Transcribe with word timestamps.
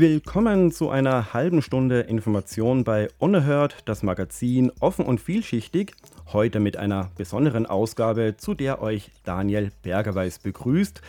Willkommen 0.00 0.70
zu 0.70 0.90
einer 0.90 1.34
halben 1.34 1.60
Stunde 1.60 2.02
Information 2.02 2.84
bei 2.84 3.08
Unerhört, 3.18 3.78
das 3.84 4.04
Magazin 4.04 4.70
offen 4.78 5.04
und 5.04 5.20
vielschichtig. 5.20 5.92
Heute 6.32 6.60
mit 6.60 6.76
einer 6.76 7.10
besonderen 7.16 7.66
Ausgabe, 7.66 8.36
zu 8.36 8.54
der 8.54 8.80
euch 8.80 9.10
Daniel 9.24 9.72
Bergerweis 9.82 10.38
begrüßt. 10.38 11.02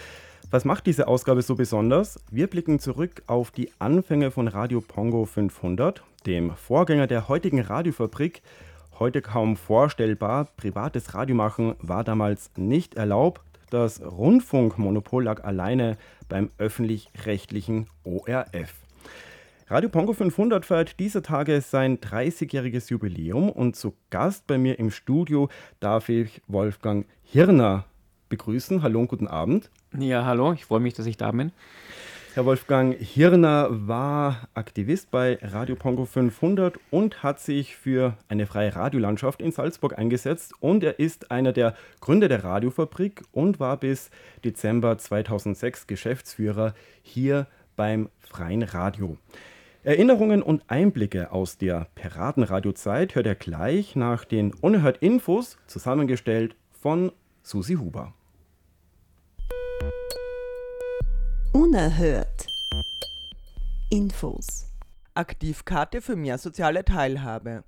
Was 0.49 0.65
macht 0.65 0.87
diese 0.87 1.07
Ausgabe 1.07 1.43
so 1.43 1.53
besonders? 1.53 2.19
Wir 2.31 2.47
blicken 2.47 2.79
zurück 2.79 3.21
auf 3.27 3.51
die 3.51 3.69
Anfänge 3.77 4.31
von 4.31 4.47
Radio 4.47 4.81
Pongo 4.81 5.25
500, 5.25 6.01
dem 6.25 6.55
Vorgänger 6.55 7.05
der 7.05 7.27
heutigen 7.27 7.61
Radiofabrik. 7.61 8.41
Heute 8.97 9.21
kaum 9.21 9.55
vorstellbar, 9.55 10.47
privates 10.57 11.13
Radiomachen 11.13 11.75
war 11.79 12.03
damals 12.03 12.49
nicht 12.57 12.95
erlaubt. 12.95 13.41
Das 13.69 14.01
Rundfunkmonopol 14.01 15.25
lag 15.25 15.43
alleine 15.43 15.97
beim 16.29 16.51
öffentlich-rechtlichen 16.57 17.87
ORF. 18.05 18.73
Radio 19.67 19.89
Pongo 19.89 20.13
500 20.13 20.65
feiert 20.65 20.99
dieser 20.99 21.21
Tage 21.21 21.61
sein 21.61 21.99
30-jähriges 21.99 22.89
Jubiläum 22.89 23.49
und 23.49 23.75
zu 23.75 23.93
Gast 24.09 24.47
bei 24.47 24.57
mir 24.57 24.79
im 24.79 24.89
Studio 24.89 25.49
darf 25.79 26.09
ich 26.09 26.41
Wolfgang 26.47 27.05
Hirner 27.23 27.85
begrüßen. 28.29 28.81
Hallo 28.81 29.01
und 29.01 29.07
guten 29.09 29.27
Abend. 29.27 29.69
Ja, 29.95 30.25
hallo, 30.25 30.53
ich 30.53 30.65
freue 30.65 30.79
mich, 30.79 30.93
dass 30.93 31.05
ich 31.05 31.17
da 31.17 31.31
bin. 31.31 31.51
Herr 32.39 32.45
Wolfgang 32.45 32.95
Hirner 32.97 33.67
war 33.69 34.47
Aktivist 34.53 35.11
bei 35.11 35.37
Radio 35.41 35.75
Pongo 35.75 36.05
500 36.05 36.79
und 36.89 37.21
hat 37.21 37.41
sich 37.41 37.75
für 37.75 38.15
eine 38.29 38.45
freie 38.45 38.73
Radiolandschaft 38.77 39.41
in 39.41 39.51
Salzburg 39.51 39.99
eingesetzt. 39.99 40.53
Und 40.61 40.81
er 40.85 40.99
ist 40.99 41.31
einer 41.31 41.51
der 41.51 41.75
Gründer 41.99 42.29
der 42.29 42.45
Radiofabrik 42.45 43.23
und 43.33 43.59
war 43.59 43.75
bis 43.75 44.09
Dezember 44.45 44.97
2006 44.97 45.85
Geschäftsführer 45.85 46.75
hier 47.01 47.45
beim 47.75 48.07
Freien 48.21 48.63
Radio. 48.63 49.17
Erinnerungen 49.83 50.41
und 50.41 50.63
Einblicke 50.69 51.33
aus 51.33 51.57
der 51.57 51.87
Piratenradiozeit 51.95 53.15
hört 53.15 53.27
er 53.27 53.35
gleich 53.35 53.97
nach 53.97 54.23
den 54.23 54.53
Unerhört 54.53 54.99
Infos, 54.99 55.57
zusammengestellt 55.67 56.55
von 56.71 57.11
Susi 57.43 57.73
Huber. 57.73 58.13
Unerhört. 61.51 62.45
Infos. 63.89 64.67
Aktivkarte 65.15 65.99
für 65.99 66.15
mehr 66.15 66.37
soziale 66.37 66.85
Teilhabe. 66.85 67.63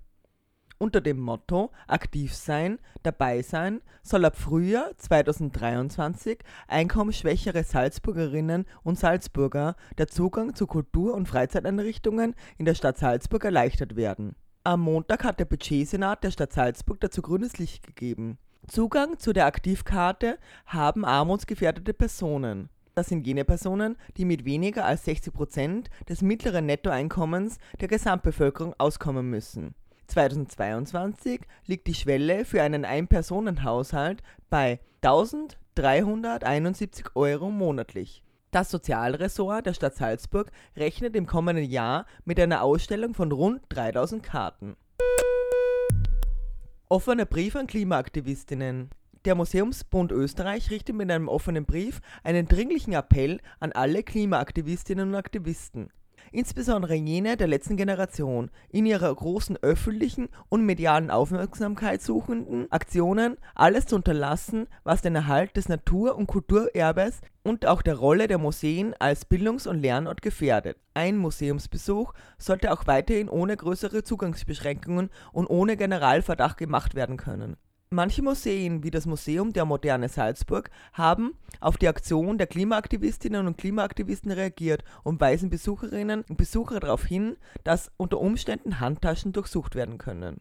Unter 0.78 1.02
dem 1.02 1.20
Motto 1.20 1.72
Aktiv 1.88 2.36
sein, 2.36 2.78
dabei 3.02 3.42
sein 3.42 3.82
soll 4.04 4.26
ab 4.26 4.38
Frühjahr 4.38 4.96
2023 4.98 6.38
einkommensschwächere 6.68 7.64
Salzburgerinnen 7.64 8.68
und 8.84 9.00
Salzburger 9.00 9.76
der 9.98 10.08
Zugang 10.08 10.54
zu 10.54 10.68
Kultur- 10.68 11.16
und 11.16 11.28
Freizeiteinrichtungen 11.28 12.36
in 12.60 12.66
der 12.66 12.76
Stadt 12.76 13.00
Salzburg 13.00 13.44
erleichtert 13.46 13.96
werden. 13.96 14.36
Am 14.64 14.82
Montag 14.82 15.24
hat 15.24 15.40
der 15.40 15.46
Budgetsenat 15.46 16.24
der 16.24 16.30
Stadt 16.30 16.54
Salzburg 16.54 17.02
dazu 17.02 17.24
grünes 17.24 17.58
Licht 17.58 17.82
gegeben. 17.88 18.38
Zugang 18.68 19.18
zu 19.18 19.34
der 19.34 19.48
Aktivkarte 19.48 20.38
haben 20.68 21.04
armutsgefährdete 21.04 21.96
Personen. 21.96 22.70
Das 22.94 23.08
sind 23.08 23.26
jene 23.26 23.46
Personen, 23.46 23.96
die 24.18 24.26
mit 24.26 24.44
weniger 24.44 24.86
als 24.86 25.06
60 25.06 25.34
Prozent 25.34 25.90
des 26.10 26.22
mittleren 26.22 26.66
Nettoeinkommens 26.66 27.58
der 27.80 27.88
Gesamtbevölkerung 27.88 28.76
auskommen 28.78 29.30
müssen. 29.30 29.76
2022 30.08 31.42
liegt 31.68 31.88
die 31.88 31.94
Schwelle 31.94 32.44
für 32.44 32.62
einen 32.62 32.84
Ein-Personen-Haushalt 32.84 34.22
bei 34.50 34.82
1371 35.04 37.16
Euro 37.16 37.50
monatlich. 37.50 38.24
Das 38.52 38.70
Sozialressort 38.70 39.66
der 39.66 39.74
Stadt 39.74 39.96
Salzburg 39.96 40.52
rechnet 40.76 41.16
im 41.16 41.26
kommenden 41.26 41.64
Jahr 41.64 42.06
mit 42.26 42.42
einer 42.42 42.62
Ausstellung 42.62 43.14
von 43.14 43.32
rund 43.32 43.62
3000 43.70 44.22
Karten. 44.22 44.76
Offener 46.90 47.26
Brief 47.26 47.56
an 47.56 47.68
Klimaaktivistinnen. 47.68 48.90
Der 49.26 49.36
Museumsbund 49.36 50.12
Österreich 50.12 50.72
richtet 50.72 50.96
mit 50.96 51.12
einem 51.12 51.28
offenen 51.28 51.66
Brief 51.66 52.02
einen 52.24 52.48
dringlichen 52.48 52.94
Appell 52.94 53.40
an 53.60 53.72
alle 53.72 54.02
Klimaaktivistinnen 54.02 55.10
und 55.10 55.16
Aktivisten, 55.16 55.92
insbesondere 56.32 56.96
jene 56.96 57.38
der 57.38 57.46
letzten 57.46 57.78
Generation, 57.78 58.50
in 58.70 58.88
ihrer 58.88 59.14
großen 59.14 59.58
öffentlichen 59.62 60.30
und 60.50 60.66
medialen 60.66 61.12
Aufmerksamkeit 61.12 62.02
suchenden 62.02 62.66
Aktionen 62.72 63.38
alles 63.54 63.86
zu 63.86 63.96
unterlassen, 63.96 64.66
was 64.84 65.04
den 65.04 65.14
Erhalt 65.14 65.56
des 65.56 65.70
Natur- 65.70 66.16
und 66.16 66.26
Kulturerbes 66.26 67.22
und 67.44 67.68
auch 67.68 67.84
der 67.84 67.98
Rolle 67.98 68.28
der 68.28 68.40
Museen 68.40 68.96
als 68.98 69.26
Bildungs- 69.26 69.68
und 69.68 69.84
Lernort 69.84 70.24
gefährdet. 70.24 70.78
Ein 70.96 71.18
Museumsbesuch 71.18 72.14
sollte 72.40 72.74
auch 72.74 72.88
weiterhin 72.88 73.30
ohne 73.30 73.56
größere 73.56 74.04
Zugangsbeschränkungen 74.04 75.12
und 75.32 75.46
ohne 75.46 75.78
Generalverdacht 75.78 76.58
gemacht 76.58 76.96
werden 76.96 77.18
können. 77.18 77.56
Manche 77.94 78.22
Museen, 78.22 78.86
wie 78.86 78.90
das 78.90 79.06
Museum 79.06 79.52
der 79.52 79.66
Moderne 79.66 80.08
Salzburg, 80.08 80.70
haben 80.94 81.34
auf 81.60 81.76
die 81.76 81.90
Aktion 81.90 82.38
der 82.38 82.48
Klimaaktivistinnen 82.48 83.46
und 83.48 83.58
Klimaaktivisten 83.58 84.32
reagiert 84.32 84.86
und 85.04 85.20
weisen 85.20 85.50
Besucherinnen 85.50 86.24
und 86.30 86.38
Besucher 86.38 86.80
darauf 86.80 87.04
hin, 87.04 87.36
dass 87.66 87.92
unter 87.98 88.22
Umständen 88.22 88.80
Handtaschen 88.80 89.34
durchsucht 89.34 89.76
werden 89.76 89.98
können. 89.98 90.40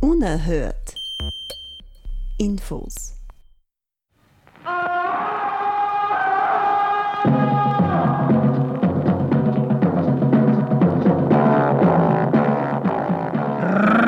Unerhört. 0.00 0.94
Infos. 2.38 3.14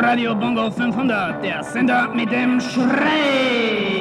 Radio 0.02 0.34
Bongo 0.34 0.70
500, 0.70 1.44
der 1.44 1.62
Sender 1.62 2.08
mit 2.14 2.32
dem 2.32 2.58
Schrei. 2.60 3.99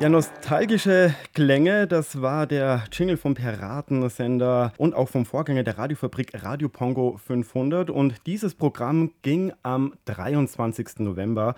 Ja, 0.00 0.08
nostalgische 0.08 1.12
Klänge, 1.34 1.88
das 1.88 2.22
war 2.22 2.46
der 2.46 2.84
Jingle 2.92 3.16
vom 3.16 3.34
Piratensender 3.34 4.72
und 4.78 4.94
auch 4.94 5.08
vom 5.08 5.26
Vorgänger 5.26 5.64
der 5.64 5.76
Radiofabrik 5.76 6.44
Radio 6.44 6.68
Pongo 6.68 7.18
500. 7.26 7.90
Und 7.90 8.24
dieses 8.24 8.54
Programm 8.54 9.10
ging 9.22 9.52
am 9.64 9.94
23. 10.04 11.00
November 11.00 11.56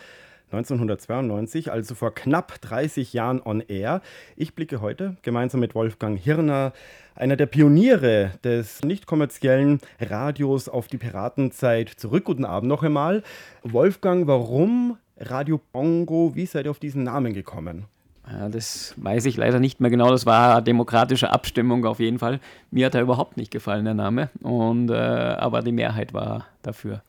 1992, 0.52 1.70
also 1.70 1.94
vor 1.94 2.14
knapp 2.14 2.62
30 2.62 3.12
Jahren 3.12 3.42
on 3.44 3.60
air. 3.60 4.00
Ich 4.36 4.54
blicke 4.54 4.80
heute 4.80 5.18
gemeinsam 5.20 5.60
mit 5.60 5.74
Wolfgang 5.74 6.18
Hirner, 6.18 6.72
einer 7.14 7.36
der 7.36 7.44
Pioniere 7.44 8.32
des 8.42 8.80
nicht 8.80 9.04
kommerziellen 9.06 9.80
Radios 10.00 10.70
auf 10.70 10.88
die 10.88 10.96
Piratenzeit 10.96 11.90
zurück. 11.90 12.24
Guten 12.24 12.46
Abend 12.46 12.70
noch 12.70 12.82
einmal. 12.82 13.22
Wolfgang, 13.64 14.26
warum 14.26 14.96
Radio 15.18 15.60
Bongo? 15.72 16.34
Wie 16.34 16.46
seid 16.46 16.64
ihr 16.64 16.70
auf 16.70 16.78
diesen 16.78 17.04
Namen 17.04 17.34
gekommen? 17.34 17.84
Ja, 18.28 18.48
das 18.48 18.94
weiß 18.96 19.24
ich 19.26 19.36
leider 19.36 19.60
nicht 19.60 19.80
mehr 19.80 19.90
genau. 19.90 20.10
Das 20.10 20.26
war 20.26 20.54
eine 20.54 20.62
demokratische 20.62 21.30
Abstimmung 21.30 21.84
auf 21.84 22.00
jeden 22.00 22.18
Fall. 22.18 22.40
Mir 22.70 22.86
hat 22.86 22.94
er 22.94 23.02
überhaupt 23.02 23.36
nicht 23.36 23.50
gefallen, 23.50 23.84
der 23.84 23.94
Name. 23.94 24.30
Und, 24.42 24.90
äh, 24.90 24.94
aber 24.94 25.62
die 25.62 25.72
Mehrheit 25.72 26.12
war 26.12 26.46
dafür. 26.62 27.02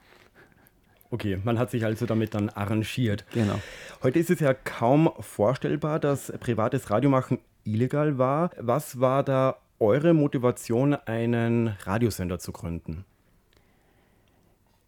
Okay, 1.11 1.39
man 1.43 1.59
hat 1.59 1.71
sich 1.71 1.83
also 1.83 2.05
damit 2.05 2.33
dann 2.33 2.49
arrangiert. 2.49 3.25
Genau. 3.33 3.59
Heute 4.01 4.19
ist 4.19 4.29
es 4.29 4.39
ja 4.39 4.53
kaum 4.53 5.11
vorstellbar, 5.19 5.99
dass 5.99 6.31
privates 6.39 6.89
Radiomachen 6.89 7.39
illegal 7.65 8.17
war. 8.17 8.51
Was 8.57 8.99
war 9.01 9.23
da 9.23 9.57
eure 9.79 10.13
Motivation, 10.13 10.93
einen 10.93 11.75
Radiosender 11.83 12.39
zu 12.39 12.53
gründen? 12.53 13.03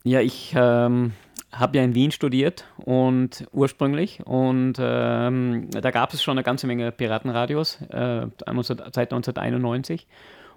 Ja, 0.04 0.22
ich 0.22 0.54
ähm, 0.56 1.14
habe 1.54 1.78
ja 1.78 1.84
in 1.84 1.96
Wien 1.96 2.12
studiert 2.12 2.66
und 2.78 3.46
ursprünglich 3.52 4.20
und 4.26 4.74
ähm, 4.80 5.70
da 5.72 5.92
gab 5.92 6.14
es 6.14 6.24
schon 6.24 6.38
eine 6.38 6.44
ganze 6.44 6.68
Menge 6.68 6.92
Piratenradios 6.92 7.82
äh, 7.90 8.28
seit 8.46 9.14
1991 9.14 10.08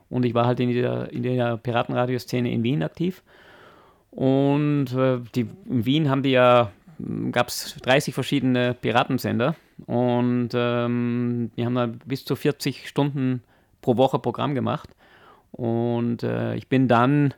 und 0.08 0.25
ich 0.25 0.34
war 0.34 0.46
halt 0.46 0.60
in 0.60 0.72
der, 0.72 1.12
in 1.12 1.22
der 1.22 1.56
Piratenradioszene 1.58 2.50
in 2.50 2.62
Wien 2.62 2.82
aktiv 2.82 3.22
und 4.10 4.93
äh, 4.94 5.20
die, 5.34 5.48
in 5.69 5.84
Wien 5.84 6.08
haben 6.10 6.22
die 6.22 6.31
ja, 6.31 6.72
gab 7.31 7.48
es 7.48 7.76
30 7.82 8.14
verschiedene 8.14 8.75
Piratensender 8.75 9.54
und 9.84 10.50
ähm, 10.54 11.50
die 11.56 11.66
haben 11.66 11.75
da 11.75 11.87
bis 12.06 12.25
zu 12.25 12.34
40 12.34 12.88
Stunden 12.88 13.43
pro 13.82 13.96
Woche 13.96 14.19
Programm 14.19 14.54
gemacht. 14.54 14.90
Und 15.52 16.22
äh, 16.22 16.54
ich 16.56 16.69
bin 16.69 16.88
dann 16.88 17.34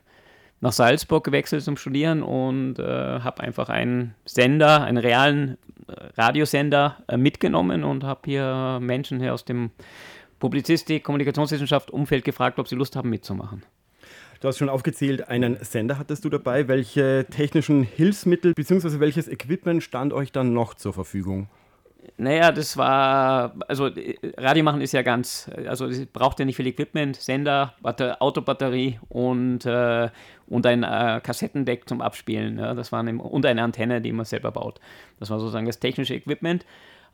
nach 0.61 0.73
Salzburg 0.73 1.23
gewechselt 1.23 1.63
zum 1.63 1.77
Studieren 1.77 2.21
und 2.21 2.79
äh, 2.79 2.83
habe 2.83 3.41
einfach 3.41 3.69
einen 3.69 4.15
Sender, 4.25 4.83
einen 4.83 4.97
realen 4.97 5.57
äh, 5.87 5.93
Radiosender 6.17 6.97
äh, 7.07 7.17
mitgenommen 7.17 7.83
und 7.83 8.03
habe 8.03 8.21
hier 8.25 8.79
Menschen 8.81 9.19
hier 9.19 9.33
aus 9.33 9.45
dem 9.45 9.71
Publizistik, 10.39 11.03
Kommunikationswissenschaft 11.03 11.91
Umfeld 11.91 12.23
gefragt, 12.23 12.59
ob 12.59 12.67
sie 12.67 12.75
Lust 12.75 12.95
haben 12.95 13.09
mitzumachen. 13.09 13.63
Du 14.41 14.47
hast 14.47 14.57
schon 14.57 14.69
aufgezählt, 14.69 15.27
einen 15.27 15.57
Sender 15.61 15.99
hattest 15.99 16.23
du 16.23 16.29
dabei. 16.29 16.69
Welche 16.69 17.25
technischen 17.29 17.83
Hilfsmittel 17.83 18.53
bzw. 18.53 19.01
welches 19.01 19.27
Equipment 19.27 19.83
stand 19.83 20.13
euch 20.13 20.31
dann 20.31 20.53
noch 20.53 20.75
zur 20.75 20.93
Verfügung? 20.93 21.49
Naja, 22.17 22.51
das 22.51 22.77
war, 22.77 23.55
also 23.67 23.89
Radio 24.37 24.63
machen 24.63 24.81
ist 24.81 24.93
ja 24.93 25.01
ganz, 25.01 25.49
also 25.67 25.85
es 25.85 26.05
braucht 26.05 26.39
ja 26.39 26.45
nicht 26.45 26.55
viel 26.55 26.67
Equipment, 26.67 27.15
Sender, 27.15 27.73
Batter 27.81 28.21
Autobatterie 28.21 28.99
und, 29.09 29.65
äh, 29.65 30.09
und 30.47 30.65
ein 30.65 30.83
äh, 30.83 31.21
Kassettendeck 31.23 31.87
zum 31.87 32.01
Abspielen. 32.01 32.57
Ja, 32.57 32.73
das 32.73 32.91
waren 32.91 33.19
und 33.19 33.45
eine 33.45 33.63
Antenne, 33.63 34.01
die 34.01 34.11
man 34.11 34.25
selber 34.25 34.51
baut. 34.51 34.79
Das 35.19 35.29
war 35.29 35.39
sozusagen 35.39 35.65
das 35.65 35.79
technische 35.79 36.15
Equipment. 36.15 36.65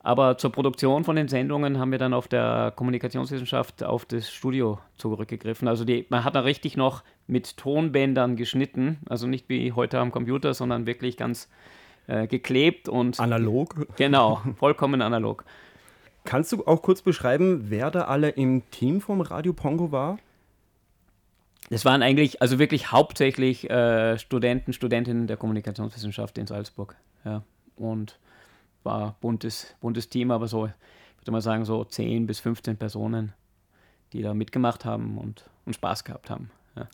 Aber 0.05 0.37
zur 0.37 0.51
Produktion 0.51 1.03
von 1.03 1.15
den 1.15 1.27
Sendungen 1.27 1.79
haben 1.79 1.91
wir 1.91 1.97
dann 1.97 2.13
auf 2.13 2.27
der 2.27 2.71
Kommunikationswissenschaft 2.75 3.83
auf 3.83 4.05
das 4.05 4.31
Studio 4.31 4.77
zurückgegriffen. 4.97 5.67
Also 5.67 5.83
die, 5.83 6.05
man 6.09 6.23
hat 6.23 6.35
da 6.35 6.41
richtig 6.41 6.77
noch 6.77 7.01
mit 7.25 7.57
Tonbändern 7.57 8.35
geschnitten, 8.35 8.99
also 9.09 9.25
nicht 9.25 9.49
wie 9.49 9.71
heute 9.71 9.99
am 9.99 10.11
Computer, 10.11 10.53
sondern 10.53 10.85
wirklich 10.85 11.17
ganz 11.17 11.49
äh, 12.07 12.27
geklebt 12.27 12.89
und 12.89 13.19
analog. 13.19 13.87
Genau, 13.95 14.41
vollkommen 14.57 15.01
analog. 15.01 15.43
Kannst 16.23 16.51
du 16.51 16.65
auch 16.65 16.81
kurz 16.81 17.01
beschreiben, 17.01 17.65
wer 17.69 17.91
da 17.91 18.05
alle 18.05 18.29
im 18.29 18.69
Team 18.71 18.99
vom 18.99 19.21
Radio 19.21 19.53
Pongo 19.53 19.91
war? 19.91 20.17
Das 21.69 21.85
waren 21.85 22.01
eigentlich, 22.01 22.41
also 22.41 22.59
wirklich 22.59 22.91
hauptsächlich 22.91 23.69
äh, 23.69 24.17
Studenten, 24.19 24.73
Studentinnen 24.73 25.27
der 25.27 25.37
Kommunikationswissenschaft 25.37 26.37
in 26.37 26.47
Salzburg. 26.47 26.95
Ja. 27.23 27.43
Und 27.75 28.19
war 28.83 29.15
buntes, 29.21 29.75
buntes 29.81 30.09
Team, 30.09 30.31
aber 30.31 30.47
so, 30.47 30.65
ich 30.67 31.21
würde 31.21 31.31
mal 31.31 31.41
sagen, 31.41 31.65
so 31.65 31.83
10 31.83 32.27
bis 32.27 32.39
15 32.39 32.77
Personen, 32.77 33.33
die 34.13 34.21
da 34.21 34.33
mitgemacht 34.33 34.85
haben 34.85 35.17
und, 35.17 35.49
und 35.65 35.73
Spaß 35.73 36.03
gehabt 36.03 36.29
haben. 36.29 36.51
Ja. 36.75 36.87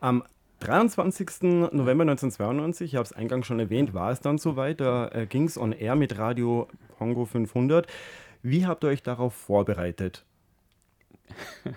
Am 0.00 0.22
23. 0.60 1.42
November 1.72 2.02
1992, 2.02 2.92
ich 2.92 2.96
habe 2.96 3.04
es 3.04 3.12
eingangs 3.12 3.46
schon 3.46 3.60
erwähnt, 3.60 3.94
war 3.94 4.10
es 4.10 4.20
dann 4.20 4.38
soweit. 4.38 4.80
Da 4.80 5.08
äh, 5.08 5.26
ging 5.26 5.44
es 5.44 5.58
on 5.58 5.72
air 5.72 5.96
mit 5.96 6.18
Radio 6.18 6.68
Pongo 6.98 7.24
500. 7.24 7.86
Wie 8.42 8.66
habt 8.66 8.84
ihr 8.84 8.88
euch 8.88 9.02
darauf 9.02 9.34
vorbereitet? 9.34 10.24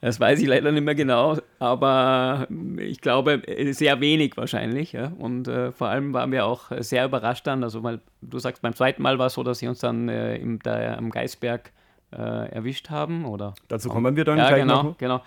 Das 0.00 0.18
weiß 0.18 0.40
ich 0.40 0.46
leider 0.46 0.72
nicht 0.72 0.82
mehr 0.82 0.94
genau, 0.94 1.36
aber 1.58 2.48
ich 2.78 3.02
glaube 3.02 3.42
sehr 3.72 4.00
wenig 4.00 4.34
wahrscheinlich. 4.38 4.92
Ja? 4.92 5.12
Und 5.18 5.46
äh, 5.46 5.72
vor 5.72 5.88
allem 5.88 6.14
waren 6.14 6.32
wir 6.32 6.46
auch 6.46 6.70
sehr 6.78 7.04
überrascht 7.04 7.46
dann. 7.46 7.62
Also, 7.62 7.82
weil 7.82 8.00
du 8.22 8.38
sagst, 8.38 8.62
beim 8.62 8.74
zweiten 8.74 9.02
Mal 9.02 9.18
war 9.18 9.26
es 9.26 9.34
so, 9.34 9.42
dass 9.42 9.58
sie 9.58 9.68
uns 9.68 9.80
dann 9.80 10.08
äh, 10.08 10.36
im, 10.36 10.58
da, 10.60 10.94
am 10.94 11.10
Geisberg 11.10 11.70
äh, 12.12 12.16
erwischt 12.50 12.88
haben. 12.88 13.26
Oder? 13.26 13.54
Dazu 13.68 13.90
kommen 13.90 14.16
wir 14.16 14.24
dann 14.24 14.38
ja, 14.38 14.48
gleich 14.48 14.62
genau, 14.62 14.82
noch. 14.84 14.98
genau. 14.98 15.22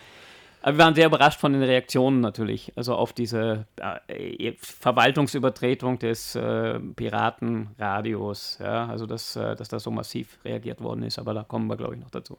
Aber 0.63 0.77
wir 0.77 0.83
waren 0.85 0.95
sehr 0.95 1.07
überrascht 1.07 1.41
von 1.41 1.51
den 1.51 1.61
Reaktionen 1.61 2.21
natürlich. 2.21 2.71
Also 2.77 2.95
auf 2.95 3.11
diese 3.11 3.67
äh, 4.07 4.53
Verwaltungsübertretung 4.57 5.99
des 5.99 6.35
äh, 6.35 6.79
Piratenradios. 6.79 8.59
Ja? 8.61 8.87
Also, 8.87 9.05
dass, 9.05 9.35
äh, 9.35 9.57
dass 9.57 9.67
da 9.67 9.79
so 9.79 9.91
massiv 9.91 10.39
reagiert 10.45 10.81
worden 10.81 11.03
ist. 11.03 11.19
Aber 11.19 11.33
da 11.33 11.43
kommen 11.43 11.67
wir, 11.67 11.75
glaube 11.75 11.95
ich, 11.95 12.01
noch 12.01 12.11
dazu. 12.11 12.37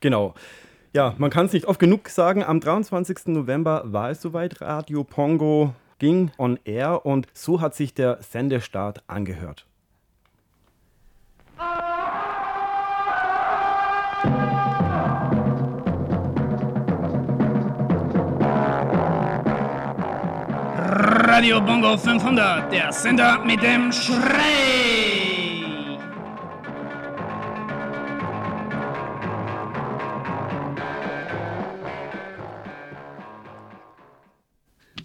Genau. 0.00 0.34
Ja, 0.94 1.14
man 1.18 1.28
kann 1.28 1.44
es 1.44 1.52
nicht 1.52 1.66
oft 1.66 1.78
genug 1.78 2.08
sagen. 2.08 2.42
Am 2.42 2.58
23. 2.58 3.26
November 3.26 3.82
war 3.84 4.08
es 4.08 4.22
soweit. 4.22 4.62
Radio 4.62 5.04
Pongo 5.04 5.74
ging 5.98 6.30
on 6.38 6.58
air 6.64 7.04
und 7.04 7.26
so 7.34 7.60
hat 7.60 7.74
sich 7.74 7.92
der 7.92 8.22
Sendestart 8.22 9.02
angehört. 9.08 9.66
Radio 21.36 21.60
Bongo 21.60 21.98
500, 21.98 22.70
der 22.70 22.92
Sender 22.92 23.44
mit 23.44 23.60
dem 23.60 23.90
Schrei. 23.90 24.38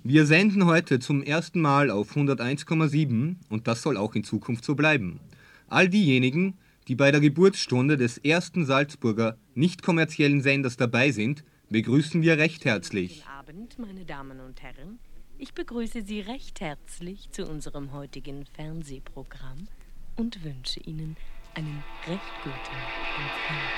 Wir 0.03 0.27
senden 0.27 0.67
heute 0.67 1.00
zum 1.00 1.24
ersten 1.24 1.62
Mal 1.62 1.89
auf 1.89 2.15
101,7 2.15 3.38
und 3.50 3.67
das 3.67 3.81
soll 3.81 3.98
auch 3.98 4.13
in 4.13 4.24
Zukunft 4.24 4.63
so 4.63 4.75
bleiben. 4.75 5.19
All 5.67 5.89
diejenigen, 5.89 6.59
die 6.88 6.95
bei 6.95 7.09
der 7.09 7.21
Geburtsstunde 7.21 7.98
des 7.98 8.19
ersten 8.19 8.67
Salzburger 8.67 9.36
nicht 9.55 9.81
kommerziellen 9.81 10.43
Senders 10.43 10.77
dabei 10.77 11.09
sind, 11.09 11.43
begrüßen 11.71 12.21
wir 12.21 12.38
recht 12.38 12.65
herzlich. 12.65 13.24
Guten 13.24 13.29
Abend, 13.31 13.79
meine 13.79 14.05
Damen 14.05 14.39
und 14.41 14.62
Herren. 14.62 15.00
Ich 15.41 15.53
begrüße 15.53 16.01
Sie 16.01 16.19
recht 16.19 16.60
herzlich 16.60 17.31
zu 17.31 17.46
unserem 17.50 17.93
heutigen 17.93 18.46
Fernsehprogramm 18.46 19.69
und 20.17 20.43
wünsche 20.43 20.81
Ihnen 20.81 21.15
einen 21.55 21.81
recht 22.05 22.19
guten 22.43 22.55
Empfang. 23.15 23.69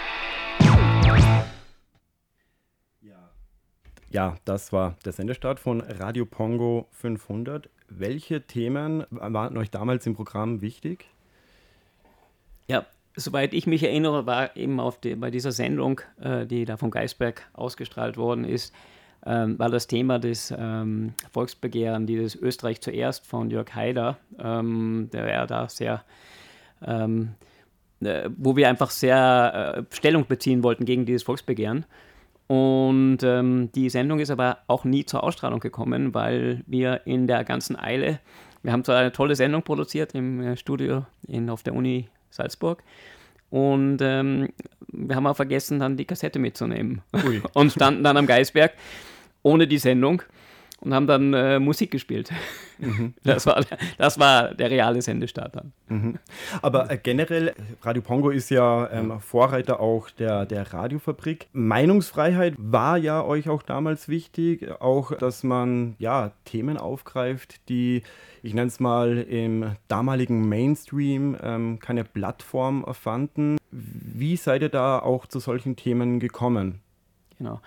Ja, 4.10 4.38
das 4.44 4.74
war 4.74 4.98
der 5.06 5.12
Sendestart 5.12 5.60
von 5.60 5.82
Radio 5.82 6.25
Pongo 6.25 6.88
500. 6.94 7.70
Welche 7.89 8.41
Themen 8.41 9.06
waren 9.12 9.56
euch 9.56 9.70
damals 9.70 10.08
im 10.08 10.15
Programm 10.15 10.62
wichtig? 10.62 11.06
Ja, 12.68 12.88
soweit 13.15 13.53
ich 13.53 13.68
mich 13.68 13.84
erinnere, 13.84 14.25
war 14.25 14.58
eben 14.58 14.80
auf 14.80 15.00
die, 15.00 15.13
bei 15.13 15.30
dieser 15.30 15.51
Sendung, 15.51 16.01
äh, 16.20 16.48
die 16.48 16.65
da 16.65 16.77
vom 16.77 16.89
Geisberg 16.89 17.48
ausgestrahlt 17.53 18.18
worden 18.18 18.46
ist, 18.46 18.74
ähm, 19.25 19.60
war 19.60 19.70
das 19.70 19.88
Thema 19.88 20.20
des 20.20 20.54
ähm, 20.58 21.13
Volksbegehren, 21.32 22.08
dieses 22.08 22.36
Österreich 22.36 22.82
zuerst 22.82 23.25
von 23.25 23.50
Jörg 23.50 23.74
Haider, 23.75 24.18
ähm, 24.40 25.10
der 25.13 25.30
ja 25.30 25.46
da 25.46 25.70
sehr, 25.70 26.04
ähm, 26.86 27.30
äh, 28.01 28.30
wo 28.36 28.56
wir 28.56 28.68
einfach 28.68 28.90
sehr 28.90 29.86
äh, 29.90 29.96
Stellung 29.96 30.25
beziehen 30.25 30.63
wollten 30.63 30.86
gegen 30.86 31.06
dieses 31.06 31.24
Volksbegehren. 31.24 31.86
Und 32.48 33.20
ähm, 33.24 33.72
die 33.74 33.90
Sendung 33.90 34.20
ist 34.20 34.30
aber 34.30 34.58
auch 34.68 34.84
nie 34.84 35.06
zur 35.06 35.24
Ausstrahlung 35.24 35.60
gekommen, 35.60 36.13
weil 36.13 36.63
wir 36.68 37.01
in 37.06 37.28
der 37.28 37.44
ganzen 37.46 37.80
Eile, 37.80 38.20
wir 38.63 38.74
haben 38.74 38.84
zwar 38.84 38.98
eine 38.98 39.12
tolle 39.12 39.36
Sendung 39.36 39.63
produziert 39.63 40.13
im 40.16 40.42
äh, 40.42 40.58
Studio 40.58 41.06
in, 41.28 41.50
auf 41.50 41.63
der 41.63 41.74
Uni 41.74 42.10
Salzburg, 42.30 42.84
und 43.51 43.98
ähm, 44.01 44.48
wir 44.88 45.16
haben 45.16 45.28
auch 45.28 45.36
vergessen, 45.36 45.80
dann 45.80 45.98
die 45.98 46.06
Kassette 46.06 46.40
mitzunehmen. 46.40 47.01
Ui. 47.25 47.42
und 47.54 47.74
standen 47.74 48.04
dann 48.04 48.18
am 48.18 48.25
Geisberg 48.25 48.72
ohne 49.43 49.67
die 49.67 49.77
Sendung 49.77 50.24
und 50.81 50.93
haben 50.95 51.07
dann 51.07 51.33
äh, 51.33 51.60
Musik 51.60 51.91
gespielt. 51.91 52.31
Mhm. 52.79 53.13
Das, 53.24 53.45
war, 53.45 53.63
das 54.00 54.19
war 54.19 54.55
der 54.55 54.71
reale 54.71 55.01
Sendestart 55.01 55.55
dann. 55.55 55.74
Mhm. 55.88 56.19
Aber 56.63 56.89
äh, 56.89 56.98
generell, 56.98 57.53
Radio 57.83 58.01
Pongo 58.01 58.31
ist 58.31 58.50
ja 58.50 58.89
ähm, 58.91 59.19
Vorreiter 59.19 59.79
auch 59.79 60.10
der, 60.10 60.48
der 60.48 60.74
Radiofabrik. 60.74 61.48
Meinungsfreiheit 61.53 62.55
war 62.57 62.98
ja 62.98 63.24
euch 63.24 63.48
auch 63.48 63.62
damals 63.62 64.10
wichtig, 64.10 64.69
auch 64.81 65.15
dass 65.15 65.43
man 65.43 65.95
ja 66.00 66.31
Themen 66.45 66.77
aufgreift, 66.77 67.69
die, 67.69 68.01
ich 68.41 68.55
nenne 68.55 68.67
es 68.67 68.79
mal, 68.79 69.19
im 69.19 69.75
damaligen 69.88 70.50
Mainstream 70.50 71.38
ähm, 71.43 71.79
keine 71.79 72.03
Plattform 72.03 72.83
fanden. 72.93 73.57
Wie 73.69 74.36
seid 74.36 74.63
ihr 74.63 74.69
da 74.69 74.98
auch 74.98 75.27
zu 75.27 75.39
solchen 75.39 75.75
Themen 75.75 76.19
gekommen? 76.19 76.81
Genau. 77.38 77.62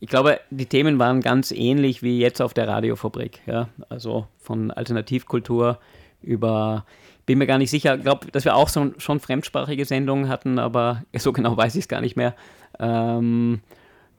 Ich 0.00 0.08
glaube, 0.08 0.40
die 0.50 0.66
Themen 0.66 0.98
waren 0.98 1.20
ganz 1.20 1.52
ähnlich 1.52 2.02
wie 2.02 2.18
jetzt 2.18 2.40
auf 2.40 2.54
der 2.54 2.66
Radiofabrik. 2.66 3.40
Ja? 3.46 3.68
Also 3.90 4.26
von 4.38 4.70
Alternativkultur 4.70 5.78
über, 6.22 6.86
bin 7.26 7.38
mir 7.38 7.46
gar 7.46 7.58
nicht 7.58 7.70
sicher, 7.70 7.96
ich 7.96 8.02
glaube, 8.02 8.30
dass 8.32 8.46
wir 8.46 8.56
auch 8.56 8.68
so, 8.68 8.92
schon 8.96 9.20
fremdsprachige 9.20 9.84
Sendungen 9.84 10.28
hatten, 10.28 10.58
aber 10.58 11.04
so 11.16 11.32
genau 11.32 11.56
weiß 11.56 11.74
ich 11.74 11.82
es 11.82 11.88
gar 11.88 12.00
nicht 12.00 12.16
mehr. 12.16 12.34
Ähm, 12.78 13.60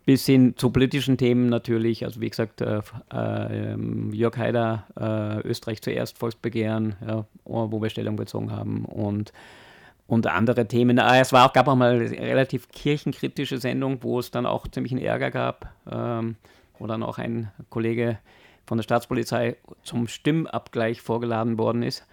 bis 0.05 0.25
hin 0.25 0.55
zu 0.55 0.71
politischen 0.71 1.17
Themen 1.17 1.49
natürlich, 1.49 2.05
also 2.05 2.21
wie 2.21 2.29
gesagt, 2.29 2.61
äh, 2.61 2.81
äh, 3.13 3.75
Jörg 4.11 4.37
Haider, 4.37 4.85
äh, 4.99 5.47
Österreich 5.47 5.81
zuerst, 5.81 6.17
Volksbegehren, 6.17 6.95
ja, 7.07 7.25
wo 7.43 7.81
wir 7.81 7.89
Stellung 7.89 8.15
bezogen 8.15 8.51
haben 8.51 8.85
und 8.85 9.31
und 10.11 10.27
andere 10.27 10.67
Themen. 10.67 10.99
Ah, 10.99 11.21
es 11.21 11.31
war 11.31 11.49
gab 11.53 11.69
auch 11.69 11.75
mal 11.75 11.93
eine 11.93 12.11
relativ 12.11 12.67
kirchenkritische 12.67 13.59
Sendung, 13.59 14.03
wo 14.03 14.19
es 14.19 14.29
dann 14.29 14.45
auch 14.45 14.67
ziemlich 14.67 14.91
einen 14.91 15.01
Ärger 15.01 15.31
gab, 15.31 15.73
ähm, 15.89 16.35
wo 16.77 16.85
dann 16.85 17.01
auch 17.01 17.17
ein 17.17 17.49
Kollege 17.69 18.19
von 18.65 18.77
der 18.77 18.83
Staatspolizei 18.83 19.55
zum 19.83 20.09
Stimmabgleich 20.09 21.01
vorgeladen 21.01 21.57
worden 21.57 21.81
ist, 21.81 22.05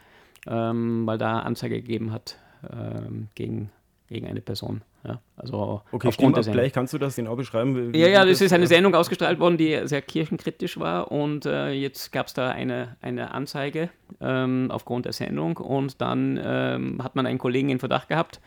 ähm, 0.47 1.09
weil 1.09 1.19
da 1.19 1.41
Anzeige 1.41 1.75
gegeben 1.75 2.13
hat 2.13 2.39
ähm, 2.73 3.31
gegen, 3.35 3.73
gegen 4.07 4.29
eine 4.29 4.43
Person. 4.43 4.83
Ja, 5.05 5.21
also 5.37 5.83
okay, 5.93 6.11
Stimmabgleich, 6.11 6.73
kannst 6.73 6.93
du 6.93 6.99
das 6.99 7.15
genau 7.17 7.37
beschreiben? 7.37 7.93
Wie, 7.93 7.99
ja, 7.99 8.09
ja, 8.09 8.25
das 8.25 8.41
ist 8.41 8.53
eine 8.53 8.67
Sendung 8.67 8.95
ausgestrahlt 8.95 9.39
worden, 9.39 9.57
die 9.57 9.81
sehr 9.85 10.03
kirchenkritisch 10.03 10.79
war 10.79 11.13
und 11.13 11.47
äh, 11.47 11.71
jetzt 11.71 12.11
gab 12.11 12.27
es 12.27 12.35
da 12.35 12.51
eine, 12.51 12.97
eine 13.01 13.33
Anzeige 13.33 13.91
ähm, 14.21 14.69
aufgrund 14.73 15.07
der 15.07 15.13
Sendung 15.13 15.57
und 15.59 16.01
dann 16.01 16.39
ähm, 16.43 17.03
hat 17.03 17.15
man 17.15 17.27
einen 17.27 17.39
Kollegen 17.39 17.69
in 17.69 17.79
Verdacht 17.79 18.09
gehabt, 18.09 18.41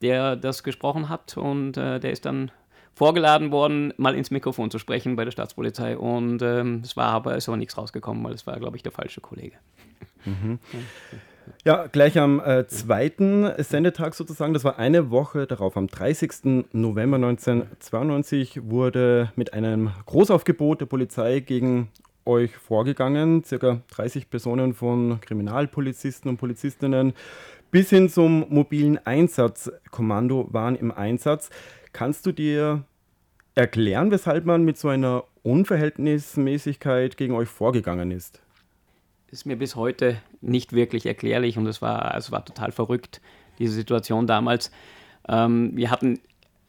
der 0.00 0.36
das 0.36 0.62
gesprochen 0.62 1.08
hat 1.08 1.36
und 1.36 1.76
äh, 1.76 1.98
der 1.98 2.12
ist 2.12 2.24
dann 2.24 2.52
vorgeladen 2.94 3.50
worden, 3.50 3.92
mal 3.96 4.14
ins 4.14 4.30
Mikrofon 4.30 4.70
zu 4.70 4.78
sprechen 4.78 5.16
bei 5.16 5.24
der 5.24 5.32
Staatspolizei 5.32 5.96
und 5.98 6.42
ähm, 6.42 6.82
es 6.84 6.96
war 6.96 7.08
aber, 7.08 7.36
es 7.36 7.48
war 7.48 7.56
nichts 7.56 7.76
rausgekommen, 7.76 8.22
weil 8.24 8.34
es 8.34 8.46
war, 8.46 8.58
glaube 8.58 8.76
ich, 8.76 8.82
der 8.82 8.92
falsche 8.92 9.20
Kollege. 9.20 9.56
Mhm. 10.24 10.58
Ja. 10.72 10.78
Ja, 11.64 11.86
gleich 11.86 12.18
am 12.18 12.40
äh, 12.40 12.66
zweiten 12.66 13.50
Sendetag 13.58 14.14
sozusagen, 14.14 14.54
das 14.54 14.64
war 14.64 14.78
eine 14.78 15.10
Woche 15.10 15.46
darauf, 15.46 15.76
am 15.76 15.86
30. 15.86 16.66
November 16.72 17.16
1992 17.16 18.70
wurde 18.70 19.32
mit 19.36 19.52
einem 19.52 19.90
Großaufgebot 20.06 20.80
der 20.80 20.86
Polizei 20.86 21.40
gegen 21.40 21.88
euch 22.24 22.56
vorgegangen. 22.56 23.42
Circa 23.42 23.80
30 23.90 24.30
Personen 24.30 24.74
von 24.74 25.20
Kriminalpolizisten 25.20 26.28
und 26.28 26.36
Polizistinnen 26.36 27.14
bis 27.70 27.90
hin 27.90 28.08
zum 28.08 28.46
mobilen 28.48 28.98
Einsatzkommando 29.04 30.48
waren 30.50 30.76
im 30.76 30.92
Einsatz. 30.92 31.50
Kannst 31.92 32.26
du 32.26 32.32
dir 32.32 32.84
erklären, 33.54 34.10
weshalb 34.10 34.44
man 34.44 34.64
mit 34.64 34.78
so 34.78 34.88
einer 34.88 35.24
Unverhältnismäßigkeit 35.42 37.16
gegen 37.16 37.34
euch 37.34 37.48
vorgegangen 37.48 38.10
ist? 38.10 38.40
Ist 39.30 39.46
mir 39.46 39.56
bis 39.56 39.76
heute 39.76 40.16
nicht 40.40 40.72
wirklich 40.72 41.06
erklärlich 41.06 41.58
und 41.58 41.66
es 41.66 41.82
war, 41.82 42.16
es 42.16 42.32
war 42.32 42.44
total 42.44 42.72
verrückt, 42.72 43.20
diese 43.58 43.72
Situation 43.72 44.26
damals. 44.26 44.70
Ähm, 45.28 45.72
wir 45.74 45.90
hatten 45.90 46.20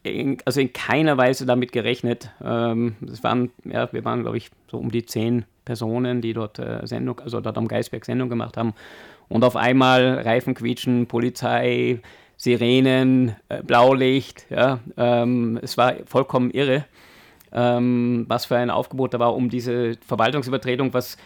in, 0.03 0.37
also 0.45 0.59
in 0.59 0.73
keiner 0.73 1.17
Weise 1.17 1.45
damit 1.45 1.71
gerechnet. 1.71 2.31
Ähm, 2.43 2.95
es 3.11 3.23
waren, 3.23 3.51
ja, 3.65 3.91
wir 3.91 4.03
waren, 4.05 4.21
glaube 4.21 4.37
ich, 4.37 4.49
so 4.69 4.77
um 4.77 4.91
die 4.91 5.05
zehn 5.05 5.45
Personen, 5.65 6.21
die 6.21 6.33
dort 6.33 6.59
äh, 6.59 6.85
Sendung, 6.85 7.19
also 7.19 7.41
dort 7.41 7.57
am 7.57 7.67
Geisberg 7.67 8.05
Sendung 8.05 8.29
gemacht 8.29 8.57
haben. 8.57 8.73
Und 9.27 9.43
auf 9.43 9.55
einmal 9.55 10.19
Reifen 10.19 10.55
quietschen, 10.55 11.07
Polizei, 11.07 12.01
Sirenen, 12.37 13.35
äh, 13.49 13.61
Blaulicht. 13.61 14.47
Ja, 14.49 14.79
ähm, 14.97 15.59
es 15.61 15.77
war 15.77 15.95
vollkommen 16.05 16.51
irre, 16.51 16.85
ähm, 17.51 18.25
was 18.27 18.45
für 18.45 18.57
ein 18.57 18.69
Aufgebot 18.69 19.13
da 19.13 19.19
war, 19.19 19.35
um 19.35 19.49
diese 19.49 19.95
Verwaltungsübertretung, 20.05 20.93
was 20.93 21.17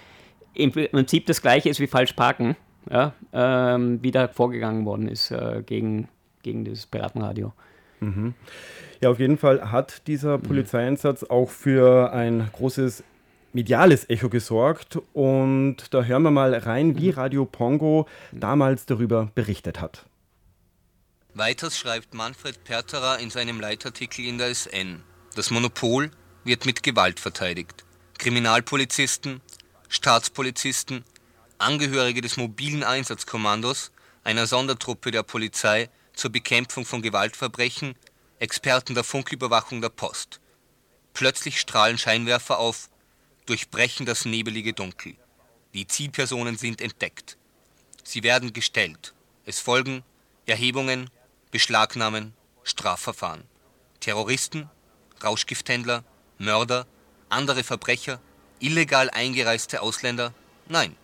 im 0.53 0.71
Prinzip 0.71 1.25
das 1.25 1.41
gleiche 1.41 1.69
ist 1.69 1.79
wie 1.79 1.87
falsch 1.87 2.13
parken, 2.13 2.55
ja, 2.89 3.13
ähm, 3.31 3.99
wie 4.01 4.11
da 4.11 4.27
vorgegangen 4.27 4.85
worden 4.85 5.07
ist 5.07 5.31
äh, 5.31 5.63
gegen, 5.65 6.07
gegen 6.41 6.65
das 6.65 6.85
Piratenradio. 6.85 7.53
Mhm. 7.99 8.33
Ja, 9.01 9.09
auf 9.09 9.19
jeden 9.19 9.37
Fall 9.37 9.71
hat 9.71 10.07
dieser 10.07 10.37
mhm. 10.37 10.43
Polizeieinsatz 10.43 11.23
auch 11.23 11.49
für 11.49 12.13
ein 12.13 12.49
großes 12.53 13.03
mediales 13.53 14.09
Echo 14.09 14.29
gesorgt 14.29 14.97
und 15.13 15.93
da 15.93 16.03
hören 16.03 16.23
wir 16.23 16.31
mal 16.31 16.55
rein, 16.55 16.97
wie 16.97 17.11
mhm. 17.11 17.17
Radio 17.17 17.45
Pongo 17.45 18.07
damals 18.31 18.85
darüber 18.85 19.29
berichtet 19.35 19.79
hat. 19.79 20.05
Weiters 21.35 21.77
schreibt 21.77 22.13
Manfred 22.13 22.63
Perterer 22.63 23.19
in 23.19 23.29
seinem 23.29 23.59
Leitartikel 23.59 24.25
in 24.25 24.37
der 24.37 24.53
SN, 24.53 25.01
das 25.35 25.49
Monopol 25.49 26.11
wird 26.43 26.65
mit 26.65 26.83
Gewalt 26.83 27.19
verteidigt. 27.19 27.83
Kriminalpolizisten, 28.19 29.41
Staatspolizisten, 29.93 31.05
Angehörige 31.59 32.21
des 32.21 32.35
mobilen 32.35 32.83
Einsatzkommandos, 32.83 33.91
einer 34.23 34.47
Sondertruppe 34.47 35.11
der 35.11 35.21
Polizei 35.21 35.87
zur 36.15 36.31
Bekämpfung 36.31 36.83
von 36.83 37.03
Gewaltverbrechen, 37.03 37.95
Experten 38.39 38.95
der 38.95 39.03
Funküberwachung 39.03 39.81
der 39.81 39.89
Post. 39.89 40.39
Plötzlich 41.13 41.59
strahlen 41.59 41.99
Scheinwerfer 41.99 42.57
auf, 42.57 42.89
durchbrechen 43.45 44.07
das 44.07 44.25
nebelige 44.25 44.73
Dunkel. 44.73 45.15
Die 45.75 45.85
Zielpersonen 45.85 46.57
sind 46.57 46.81
entdeckt. 46.81 47.37
Sie 48.03 48.23
werden 48.23 48.51
gestellt. 48.51 49.13
Es 49.45 49.59
folgen 49.59 50.03
Erhebungen, 50.47 51.11
Beschlagnahmen, 51.51 52.33
Strafverfahren. 52.63 53.43
Terroristen, 53.99 54.71
Rauschgifthändler, 55.23 56.03
Mörder, 56.39 56.87
andere 57.29 57.63
Verbrecher, 57.63 58.19
illegal 58.63 59.09
eingereiste 59.09 59.81
Ausländer? 59.81 60.33
Nein. 60.69 60.95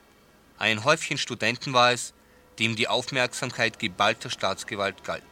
Ein 0.57 0.85
Häufchen 0.85 1.17
Studenten 1.17 1.73
war 1.73 1.91
es, 1.91 2.13
dem 2.57 2.75
die 2.75 2.87
Aufmerksamkeit 2.87 3.79
geballter 3.79 4.29
Staatsgewalt 4.29 5.03
galt. 5.03 5.23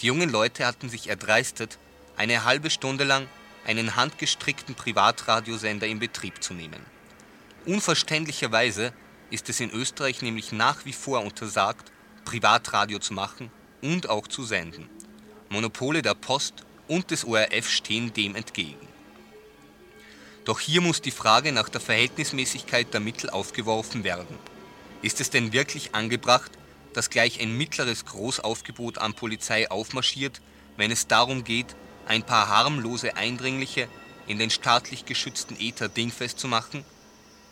Die 0.00 0.06
jungen 0.06 0.30
Leute 0.30 0.64
hatten 0.64 0.88
sich 0.88 1.08
erdreistet, 1.08 1.78
eine 2.16 2.44
halbe 2.44 2.70
Stunde 2.70 3.04
lang 3.04 3.26
einen 3.64 3.96
handgestrickten 3.96 4.76
Privatradiosender 4.76 5.88
in 5.88 5.98
Betrieb 5.98 6.40
zu 6.42 6.54
nehmen. 6.54 6.80
Unverständlicherweise 7.64 8.92
ist 9.30 9.48
es 9.48 9.58
in 9.58 9.72
Österreich 9.72 10.22
nämlich 10.22 10.52
nach 10.52 10.84
wie 10.84 10.92
vor 10.92 11.22
untersagt, 11.22 11.90
Privatradio 12.24 13.00
zu 13.00 13.12
machen 13.12 13.50
und 13.82 14.08
auch 14.08 14.28
zu 14.28 14.44
senden. 14.44 14.88
Monopole 15.48 16.02
der 16.02 16.14
Post 16.14 16.64
und 16.86 17.10
des 17.10 17.24
ORF 17.24 17.68
stehen 17.68 18.12
dem 18.12 18.36
entgegen. 18.36 18.86
Doch 20.46 20.60
hier 20.60 20.80
muss 20.80 21.02
die 21.02 21.10
Frage 21.10 21.50
nach 21.50 21.68
der 21.68 21.80
Verhältnismäßigkeit 21.80 22.94
der 22.94 23.00
Mittel 23.00 23.30
aufgeworfen 23.30 24.04
werden. 24.04 24.38
Ist 25.02 25.20
es 25.20 25.28
denn 25.28 25.52
wirklich 25.52 25.96
angebracht, 25.96 26.52
dass 26.92 27.10
gleich 27.10 27.40
ein 27.40 27.58
mittleres 27.58 28.04
Großaufgebot 28.04 28.98
an 28.98 29.14
Polizei 29.14 29.68
aufmarschiert, 29.68 30.40
wenn 30.76 30.92
es 30.92 31.08
darum 31.08 31.42
geht, 31.42 31.74
ein 32.06 32.22
paar 32.22 32.48
harmlose 32.48 33.16
Eindringliche 33.16 33.88
in 34.28 34.38
den 34.38 34.50
staatlich 34.50 35.04
geschützten 35.04 35.58
Äther 35.58 35.88
dingfest 35.88 36.38
zu 36.38 36.46
machen? 36.46 36.84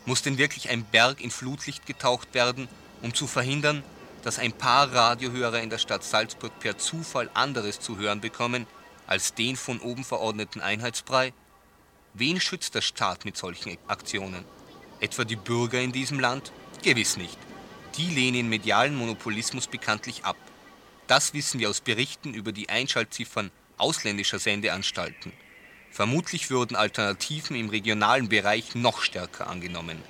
Muss 0.06 0.22
denn 0.22 0.38
wirklich 0.38 0.70
ein 0.70 0.84
Berg 0.84 1.20
in 1.20 1.32
Flutlicht 1.32 1.86
getaucht 1.86 2.32
werden, 2.32 2.68
um 3.02 3.12
zu 3.12 3.26
verhindern, 3.26 3.82
dass 4.22 4.38
ein 4.38 4.52
paar 4.52 4.92
Radiohörer 4.92 5.60
in 5.60 5.68
der 5.68 5.78
Stadt 5.78 6.04
Salzburg 6.04 6.60
per 6.60 6.78
Zufall 6.78 7.28
anderes 7.34 7.80
zu 7.80 7.98
hören 7.98 8.20
bekommen 8.20 8.68
als 9.08 9.34
den 9.34 9.56
von 9.56 9.80
oben 9.80 10.04
verordneten 10.04 10.60
Einheitsbrei? 10.60 11.32
Wen 12.16 12.40
schützt 12.40 12.76
der 12.76 12.80
Staat 12.80 13.24
mit 13.24 13.36
solchen 13.36 13.76
Aktionen? 13.88 14.44
Etwa 15.00 15.24
die 15.24 15.34
Bürger 15.34 15.80
in 15.80 15.90
diesem 15.90 16.20
Land? 16.20 16.52
Gewiss 16.84 17.16
nicht. 17.16 17.36
Die 17.96 18.06
lehnen 18.06 18.48
medialen 18.48 18.94
Monopolismus 18.94 19.66
bekanntlich 19.66 20.24
ab. 20.24 20.36
Das 21.08 21.34
wissen 21.34 21.58
wir 21.58 21.68
aus 21.68 21.80
Berichten 21.80 22.32
über 22.32 22.52
die 22.52 22.68
Einschaltziffern 22.68 23.50
ausländischer 23.78 24.38
Sendeanstalten. 24.38 25.32
Vermutlich 25.90 26.50
würden 26.50 26.76
Alternativen 26.76 27.56
im 27.56 27.68
regionalen 27.68 28.28
Bereich 28.28 28.76
noch 28.76 29.02
stärker 29.02 29.48
angenommen. 29.48 30.00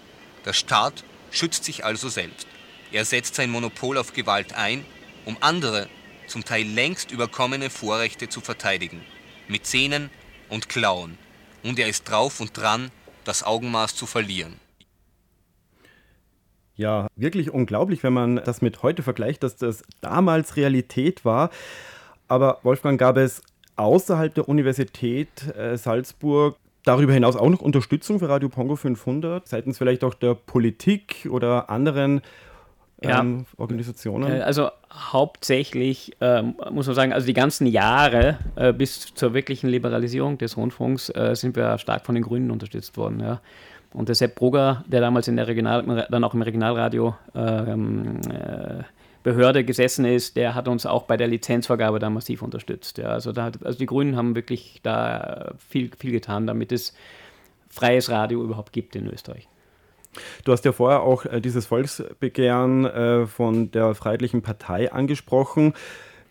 Der 0.45 0.53
Staat 0.53 1.05
schützt 1.31 1.65
sich 1.65 1.87
also 1.87 2.11
selbst. 2.11 2.47
Er 2.93 3.07
setzt 3.07 3.35
sein 3.35 3.49
Monopol 3.49 3.97
auf 3.97 4.13
Gewalt 4.13 4.53
ein, 4.53 4.85
um 5.25 5.39
andere, 5.41 5.89
zum 6.27 6.45
Teil 6.45 6.67
längst 6.67 7.11
überkommene 7.11 7.71
Vorrechte 7.71 8.29
zu 8.29 8.43
verteidigen. 8.43 9.03
Mit 9.49 9.67
Zähnen 9.67 10.11
und 10.51 10.69
Klauen 10.69 11.17
und 11.65 11.79
er 11.79 11.89
ist 11.89 12.05
drauf 12.05 12.41
und 12.41 12.57
dran, 12.57 12.91
das 13.25 13.43
Augenmaß 13.43 13.97
zu 13.97 14.07
verlieren. 14.07 14.61
Ja, 16.77 17.07
wirklich 17.17 17.51
unglaublich, 17.51 18.03
wenn 18.03 18.13
man 18.13 18.37
das 18.37 18.61
mit 18.61 18.83
heute 18.83 19.03
vergleicht, 19.03 19.43
dass 19.43 19.57
das 19.57 19.83
damals 20.01 20.57
Realität 20.57 21.25
war. 21.25 21.51
Aber 22.29 22.59
Wolfgang, 22.63 22.99
gab 22.99 23.17
es 23.17 23.43
außerhalb 23.77 24.35
der 24.35 24.49
Universität 24.49 25.55
äh, 25.57 25.77
Salzburg 25.77 26.57
darüber 26.85 27.13
hinaus 27.13 27.37
auch 27.37 27.49
noch 27.49 27.61
Unterstützung 27.61 28.19
für 28.19 28.29
Radio 28.29 28.49
Pongo 28.49 28.77
500, 28.77 29.47
seitens 29.49 29.79
vielleicht 29.79 30.05
auch 30.05 30.15
der 30.15 30.35
Politik 30.35 31.29
oder 31.31 31.71
anderen 31.71 32.21
ähm, 33.03 33.39
ja. 33.39 33.45
Organisationen? 33.57 34.31
Äh, 34.31 34.41
also 34.41 34.71
hauptsächlich 34.93 36.17
ähm, 36.21 36.55
muss 36.71 36.87
man 36.87 36.95
sagen, 36.95 37.13
also 37.13 37.27
die 37.27 37.35
ganzen 37.35 37.67
Jahre 37.67 38.39
äh, 38.57 38.73
bis 38.73 39.15
zur 39.15 39.35
wirklichen 39.35 39.69
Liberalisierung 39.69 40.39
des 40.39 40.57
Rundfunks 40.57 41.11
äh, 41.11 41.35
sind 41.35 41.57
wir 41.57 41.79
stark 41.79 42.07
von 42.07 42.15
den 42.15 42.25
Grünen 42.25 42.51
unterstützt 42.51 42.97
worden. 42.97 43.21
Ja. 43.21 43.41
Und 43.93 44.09
der 44.09 44.17
Sepp 44.17 44.35
Brugger, 44.35 44.85
der 44.89 45.01
damals 45.01 45.29
in 45.29 45.37
der 45.37 45.47
Regional, 45.47 46.07
dann 46.11 46.25
auch 46.25 46.35
im 46.35 46.43
Regionalradio 46.43 47.15
ähm, 47.35 48.21
äh, 48.29 48.83
Behörde 49.23 49.65
gesessen 49.65 50.05
ist, 50.05 50.37
der 50.37 50.55
hat 50.55 50.69
uns 50.69 50.85
auch 50.85 51.05
bei 51.05 51.17
der 51.17 51.29
Lizenzvergabe 51.29 51.99
da 51.99 52.11
massiv 52.11 52.43
unterstützt. 52.43 52.99
Ja. 52.99 53.07
Also, 53.07 53.33
da, 53.33 53.53
also 53.63 53.79
die 53.79 53.87
Grünen 53.87 54.17
haben 54.17 54.35
wirklich 54.35 54.81
da 54.83 55.55
viel, 55.59 55.91
viel 55.97 56.11
getan, 56.11 56.47
damit 56.47 56.73
es 56.73 56.93
freies 57.69 58.11
Radio 58.11 58.43
überhaupt 58.43 58.73
gibt 58.73 58.97
in 58.97 59.07
Österreich. 59.07 59.49
Du 60.45 60.53
hast 60.53 60.65
ja 60.65 60.73
vorher 60.73 61.03
auch 61.03 61.25
äh, 61.25 61.41
dieses 61.41 61.67
Volksbegehren 61.67 62.85
äh, 62.85 63.27
von 63.27 63.71
der 63.71 63.95
Freiheitlichen 63.95 64.43
Partei 64.43 64.93
angesprochen. 64.93 65.75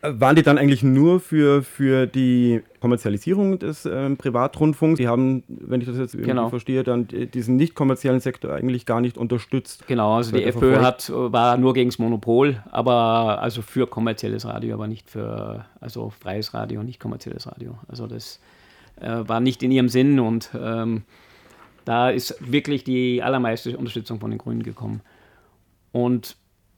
Waren 0.05 0.35
die 0.35 0.43
dann 0.43 0.57
eigentlich 0.57 0.83
nur 0.83 1.21
für, 1.21 1.63
für 1.63 2.07
die 2.07 2.61
Kommerzialisierung 2.81 3.57
des 3.57 3.85
ähm, 3.85 4.17
Privatrundfunks? 4.17 4.97
Sie 4.97 5.07
haben, 5.07 5.43
wenn 5.47 5.79
ich 5.79 5.87
das 5.87 5.97
jetzt 5.97 6.17
genau. 6.17 6.49
verstehe, 6.49 6.83
dann 6.83 7.07
diesen 7.07 7.55
nicht 7.55 7.73
kommerziellen 7.73 8.19
Sektor 8.19 8.51
eigentlich 8.51 8.85
gar 8.85 8.99
nicht 8.99 9.17
unterstützt. 9.17 9.87
Genau, 9.87 10.17
also 10.17 10.35
die 10.35 10.43
FPÖ 10.43 10.81
hat, 10.81 11.09
war 11.09 11.55
nur 11.55 11.73
gegen 11.73 11.89
das 11.89 11.99
Monopol, 11.99 12.61
aber 12.69 13.41
also 13.41 13.61
für 13.61 13.87
kommerzielles 13.87 14.45
Radio, 14.45 14.73
aber 14.73 14.87
nicht 14.87 15.09
für 15.09 15.65
also 15.79 16.09
freies 16.09 16.53
Radio, 16.53 16.83
nicht 16.83 16.99
kommerzielles 16.99 17.47
Radio. 17.47 17.77
Also 17.87 18.05
das 18.05 18.41
äh, 18.99 19.07
war 19.25 19.39
nicht 19.39 19.63
in 19.63 19.71
ihrem 19.71 19.87
Sinn 19.87 20.19
und 20.19 20.49
ähm, 20.53 21.03
da 21.85 22.09
ist 22.09 22.35
wirklich 22.39 22.83
die 22.83 23.21
allermeiste 23.21 23.77
Unterstützung 23.77 24.19
von 24.19 24.31
den 24.31 24.37
Grünen 24.37 24.63
gekommen. 24.63 25.01
Und 25.91 26.37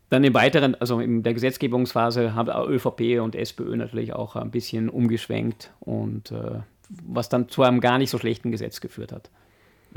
dann 0.09 0.23
im 0.23 0.33
weiteren, 0.33 0.75
also 0.75 0.99
in 0.99 1.23
der 1.23 1.33
Gesetzgebungsphase 1.33 2.35
haben 2.35 2.49
ÖVP 2.49 3.19
und 3.21 3.35
SPÖ 3.35 3.75
natürlich 3.75 4.13
auch 4.13 4.35
ein 4.35 4.51
bisschen 4.51 4.89
umgeschwenkt 4.89 5.71
und 5.79 6.31
äh, 6.31 6.59
was 7.05 7.29
dann 7.29 7.49
zu 7.49 7.63
einem 7.63 7.79
gar 7.79 7.97
nicht 7.97 8.11
so 8.11 8.19
schlechten 8.19 8.51
Gesetz 8.51 8.81
geführt 8.81 9.11
hat. 9.11 9.29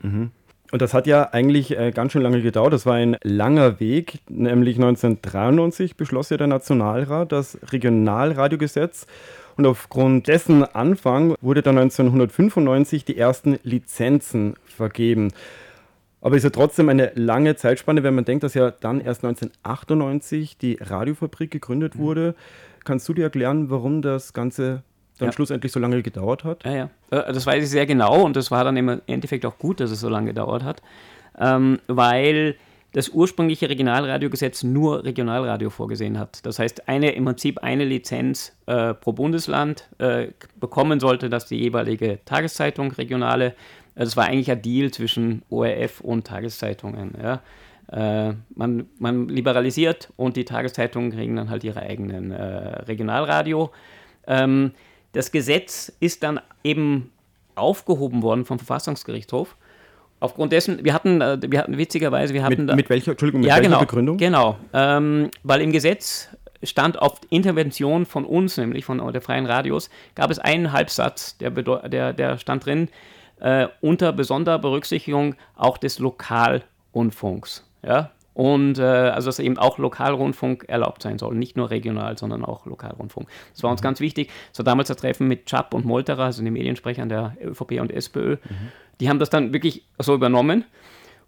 Mhm. 0.02 0.30
Und 0.70 0.82
das 0.82 0.92
hat 0.92 1.06
ja 1.06 1.30
eigentlich 1.30 1.76
äh, 1.76 1.92
ganz 1.92 2.12
schön 2.12 2.22
lange 2.22 2.42
gedauert. 2.42 2.72
Das 2.72 2.84
war 2.84 2.94
ein 2.94 3.16
langer 3.22 3.80
Weg. 3.80 4.18
Nämlich 4.28 4.76
1993 4.76 5.96
beschloss 5.96 6.28
ja 6.28 6.36
der 6.36 6.46
Nationalrat 6.46 7.32
das 7.32 7.58
Regionalradiogesetz. 7.72 9.06
Und 9.58 9.66
aufgrund 9.66 10.28
dessen 10.28 10.62
Anfang 10.62 11.34
wurde 11.40 11.62
dann 11.62 11.76
1995 11.78 13.04
die 13.04 13.18
ersten 13.18 13.58
Lizenzen 13.64 14.54
vergeben. 14.64 15.32
Aber 16.20 16.36
es 16.36 16.44
ist 16.44 16.44
ja 16.44 16.50
trotzdem 16.50 16.88
eine 16.88 17.10
lange 17.16 17.56
Zeitspanne, 17.56 18.04
wenn 18.04 18.14
man 18.14 18.24
denkt, 18.24 18.44
dass 18.44 18.54
ja 18.54 18.70
dann 18.70 19.00
erst 19.00 19.24
1998 19.24 20.58
die 20.58 20.78
Radiofabrik 20.80 21.50
gegründet 21.50 21.96
mhm. 21.96 21.98
wurde. 21.98 22.34
Kannst 22.84 23.08
du 23.08 23.14
dir 23.14 23.24
erklären, 23.24 23.68
warum 23.68 24.00
das 24.00 24.32
Ganze 24.32 24.84
dann 25.18 25.28
ja. 25.28 25.32
schlussendlich 25.32 25.72
so 25.72 25.80
lange 25.80 26.02
gedauert 26.04 26.44
hat? 26.44 26.64
Ja, 26.64 26.72
ja. 26.72 26.90
Äh, 27.10 27.32
das 27.32 27.44
weiß 27.44 27.64
ich 27.64 27.68
sehr 27.68 27.86
genau 27.86 28.22
und 28.22 28.36
das 28.36 28.52
war 28.52 28.62
dann 28.62 28.76
im 28.76 29.00
Endeffekt 29.08 29.44
auch 29.44 29.58
gut, 29.58 29.80
dass 29.80 29.90
es 29.90 29.98
so 29.98 30.08
lange 30.08 30.28
gedauert 30.28 30.62
hat, 30.62 30.82
ähm, 31.36 31.80
weil 31.88 32.54
das 32.92 33.10
ursprüngliche 33.10 33.68
Regionalradiogesetz 33.68 34.62
nur 34.62 35.04
Regionalradio 35.04 35.70
vorgesehen 35.70 36.18
hat. 36.18 36.44
Das 36.46 36.58
heißt, 36.58 36.88
eine, 36.88 37.10
im 37.12 37.26
Prinzip 37.26 37.62
eine 37.62 37.84
Lizenz 37.84 38.56
äh, 38.66 38.94
pro 38.94 39.12
Bundesland 39.12 39.88
äh, 39.98 40.28
bekommen 40.58 40.98
sollte, 40.98 41.28
dass 41.28 41.46
die 41.46 41.56
jeweilige 41.56 42.18
Tageszeitung 42.24 42.92
regionale 42.92 43.54
das 43.98 44.16
war 44.16 44.26
eigentlich 44.26 44.50
ein 44.50 44.62
Deal 44.62 44.90
zwischen 44.92 45.42
ORF 45.50 46.00
und 46.00 46.26
Tageszeitungen. 46.26 47.14
Ja. 47.20 47.42
Äh, 47.90 48.34
man, 48.54 48.86
man, 48.98 49.28
liberalisiert 49.28 50.12
und 50.16 50.36
die 50.36 50.44
Tageszeitungen 50.44 51.10
kriegen 51.10 51.34
dann 51.34 51.50
halt 51.50 51.64
ihre 51.64 51.80
eigenen 51.82 52.30
äh, 52.30 52.44
Regionalradio. 52.82 53.70
Ähm, 54.26 54.72
das 55.12 55.32
Gesetz 55.32 55.92
ist 55.98 56.22
dann 56.22 56.40
eben 56.62 57.10
aufgehoben 57.56 58.22
worden 58.22 58.44
vom 58.44 58.58
Verfassungsgerichtshof. 58.58 59.56
Aufgrund 60.20 60.52
dessen, 60.52 60.84
wir 60.84 60.94
hatten, 60.94 61.20
äh, 61.20 61.38
wir 61.40 61.58
hatten 61.58 61.78
witzigerweise, 61.78 62.34
wir 62.34 62.42
hatten 62.42 62.66
mit, 62.66 62.76
mit 62.76 62.90
welcher, 62.90 63.12
Entschuldigung, 63.12 63.40
mit 63.40 63.48
ja, 63.48 63.56
welcher 63.56 63.68
genau, 63.68 63.80
Begründung? 63.80 64.16
Genau, 64.16 64.56
ähm, 64.72 65.30
weil 65.42 65.60
im 65.60 65.72
Gesetz 65.72 66.28
stand 66.62 67.00
auf 67.00 67.20
Intervention 67.30 68.04
von 68.04 68.24
uns, 68.24 68.56
nämlich 68.56 68.84
von 68.84 68.98
der 69.12 69.20
Freien 69.22 69.46
Radios, 69.46 69.90
gab 70.14 70.30
es 70.30 70.38
einen 70.38 70.72
Halbsatz, 70.72 71.38
der, 71.38 71.50
der, 71.50 72.12
der 72.12 72.38
stand 72.38 72.66
drin, 72.66 72.88
äh, 73.40 73.68
unter 73.80 74.12
besonderer 74.12 74.58
Berücksichtigung 74.58 75.36
auch 75.54 75.78
des 75.78 76.00
Lokalrundfunks. 76.00 77.64
Ja? 77.84 78.10
Und 78.38 78.78
äh, 78.78 78.82
also 78.82 79.26
dass 79.26 79.40
eben 79.40 79.58
auch 79.58 79.78
Lokalrundfunk 79.78 80.66
erlaubt 80.68 81.02
sein 81.02 81.18
soll, 81.18 81.34
nicht 81.34 81.56
nur 81.56 81.70
regional, 81.70 82.16
sondern 82.16 82.44
auch 82.44 82.66
Lokalrundfunk. 82.66 83.28
Das 83.52 83.64
war 83.64 83.72
uns 83.72 83.80
mhm. 83.80 83.86
ganz 83.86 83.98
wichtig. 83.98 84.30
So 84.52 84.62
damals 84.62 84.86
das 84.86 84.98
Treffen 84.98 85.26
mit 85.26 85.46
Chap 85.46 85.74
und 85.74 85.84
Molterer, 85.84 86.26
also 86.26 86.44
den 86.44 86.52
Mediensprechern 86.52 87.08
der 87.08 87.36
ÖVP 87.42 87.80
und 87.80 87.90
SPÖ, 87.90 88.36
mhm. 88.36 88.38
die 89.00 89.08
haben 89.08 89.18
das 89.18 89.28
dann 89.28 89.52
wirklich 89.52 89.82
so 89.98 90.14
übernommen. 90.14 90.64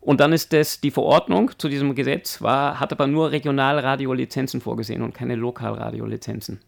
Und 0.00 0.20
dann 0.20 0.32
ist 0.32 0.52
das, 0.52 0.80
die 0.80 0.92
Verordnung 0.92 1.50
zu 1.58 1.68
diesem 1.68 1.96
Gesetz 1.96 2.42
war, 2.42 2.78
hat 2.78 2.92
aber 2.92 3.08
nur 3.08 3.32
Regionalradiolizenzen 3.32 4.60
vorgesehen 4.60 5.02
und 5.02 5.12
keine 5.12 5.34
Lokalradiolizenzen. 5.34 6.60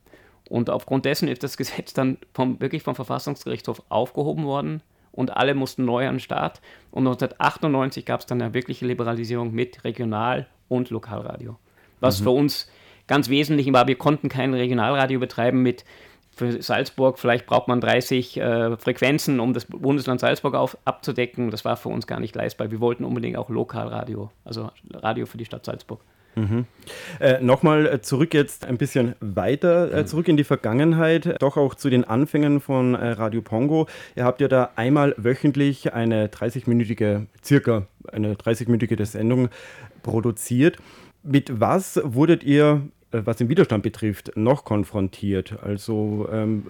Und 0.48 0.70
aufgrund 0.70 1.04
dessen 1.04 1.28
ist 1.28 1.44
das 1.44 1.56
Gesetz 1.56 1.94
dann 1.94 2.18
vom, 2.34 2.60
wirklich 2.60 2.82
vom 2.82 2.96
Verfassungsgerichtshof 2.96 3.80
aufgehoben 3.90 4.44
worden 4.44 4.82
und 5.12 5.36
alle 5.36 5.54
mussten 5.54 5.84
neu 5.84 6.08
an 6.08 6.14
den 6.14 6.20
Start. 6.20 6.60
Und 6.90 7.06
1998 7.06 8.04
gab 8.04 8.20
es 8.20 8.26
dann 8.26 8.42
eine 8.42 8.54
wirkliche 8.54 8.86
Liberalisierung 8.86 9.52
mit 9.52 9.84
Regional- 9.84 10.46
und 10.68 10.90
Lokalradio. 10.90 11.56
Was 12.00 12.20
mhm. 12.20 12.24
für 12.24 12.30
uns 12.30 12.70
ganz 13.06 13.28
wesentlich 13.28 13.72
war, 13.72 13.86
wir 13.86 13.96
konnten 13.96 14.28
kein 14.28 14.54
Regionalradio 14.54 15.20
betreiben 15.20 15.62
mit 15.62 15.84
für 16.34 16.62
Salzburg, 16.62 17.18
vielleicht 17.18 17.44
braucht 17.44 17.68
man 17.68 17.82
30 17.82 18.38
äh, 18.38 18.76
Frequenzen, 18.78 19.38
um 19.38 19.52
das 19.52 19.66
Bundesland 19.66 20.20
Salzburg 20.20 20.54
auf, 20.54 20.78
abzudecken. 20.86 21.50
Das 21.50 21.66
war 21.66 21.76
für 21.76 21.90
uns 21.90 22.06
gar 22.06 22.20
nicht 22.20 22.34
leistbar. 22.34 22.70
Wir 22.70 22.80
wollten 22.80 23.04
unbedingt 23.04 23.36
auch 23.36 23.50
Lokalradio, 23.50 24.30
also 24.44 24.70
Radio 24.94 25.26
für 25.26 25.36
die 25.36 25.44
Stadt 25.44 25.66
Salzburg. 25.66 26.00
Mhm. 26.34 26.64
Äh, 27.20 27.40
Nochmal 27.42 27.86
äh, 27.86 28.00
zurück 28.00 28.34
jetzt 28.34 28.64
ein 28.64 28.78
bisschen 28.78 29.14
weiter, 29.20 29.92
äh, 29.92 30.02
mhm. 30.02 30.06
zurück 30.06 30.28
in 30.28 30.36
die 30.36 30.44
Vergangenheit, 30.44 31.40
doch 31.40 31.56
auch 31.56 31.74
zu 31.74 31.90
den 31.90 32.04
Anfängen 32.04 32.60
von 32.60 32.94
äh, 32.94 33.10
Radio 33.10 33.42
Pongo. 33.42 33.86
Ihr 34.16 34.24
habt 34.24 34.40
ja 34.40 34.48
da 34.48 34.70
einmal 34.76 35.14
wöchentlich 35.18 35.92
eine 35.92 36.28
30-minütige, 36.28 37.26
circa 37.44 37.86
eine 38.10 38.34
30-minütige 38.34 39.04
Sendung 39.04 39.48
produziert. 40.02 40.78
Mit 41.22 41.60
was 41.60 42.00
wurdet 42.02 42.42
ihr, 42.44 42.82
äh, 43.12 43.22
was 43.24 43.36
den 43.36 43.48
Widerstand 43.48 43.82
betrifft, 43.82 44.32
noch 44.34 44.64
konfrontiert? 44.64 45.58
Also 45.62 46.28
ähm, 46.32 46.66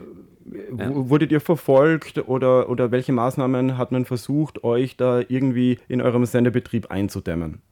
ja. 0.76 0.90
wurdet 0.92 1.30
ihr 1.30 1.40
verfolgt 1.40 2.28
oder, 2.28 2.68
oder 2.68 2.90
welche 2.90 3.12
Maßnahmen 3.12 3.78
hat 3.78 3.92
man 3.92 4.04
versucht, 4.04 4.64
euch 4.64 4.96
da 4.96 5.20
irgendwie 5.26 5.78
in 5.88 6.02
eurem 6.02 6.26
Sendebetrieb 6.26 6.90
einzudämmen? 6.90 7.62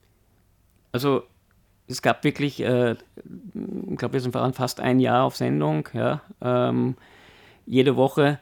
Also 0.92 1.22
es 1.90 2.02
gab 2.02 2.24
wirklich, 2.24 2.60
äh, 2.62 2.92
ich 2.92 3.96
glaube, 3.98 4.14
wir 4.14 4.20
sind 4.20 4.32
fast 4.32 4.80
ein 4.80 5.00
Jahr 5.00 5.24
auf 5.24 5.36
Sendung, 5.36 5.88
ja, 5.92 6.22
ähm, 6.40 6.96
jede 7.66 7.96
Woche. 7.96 8.38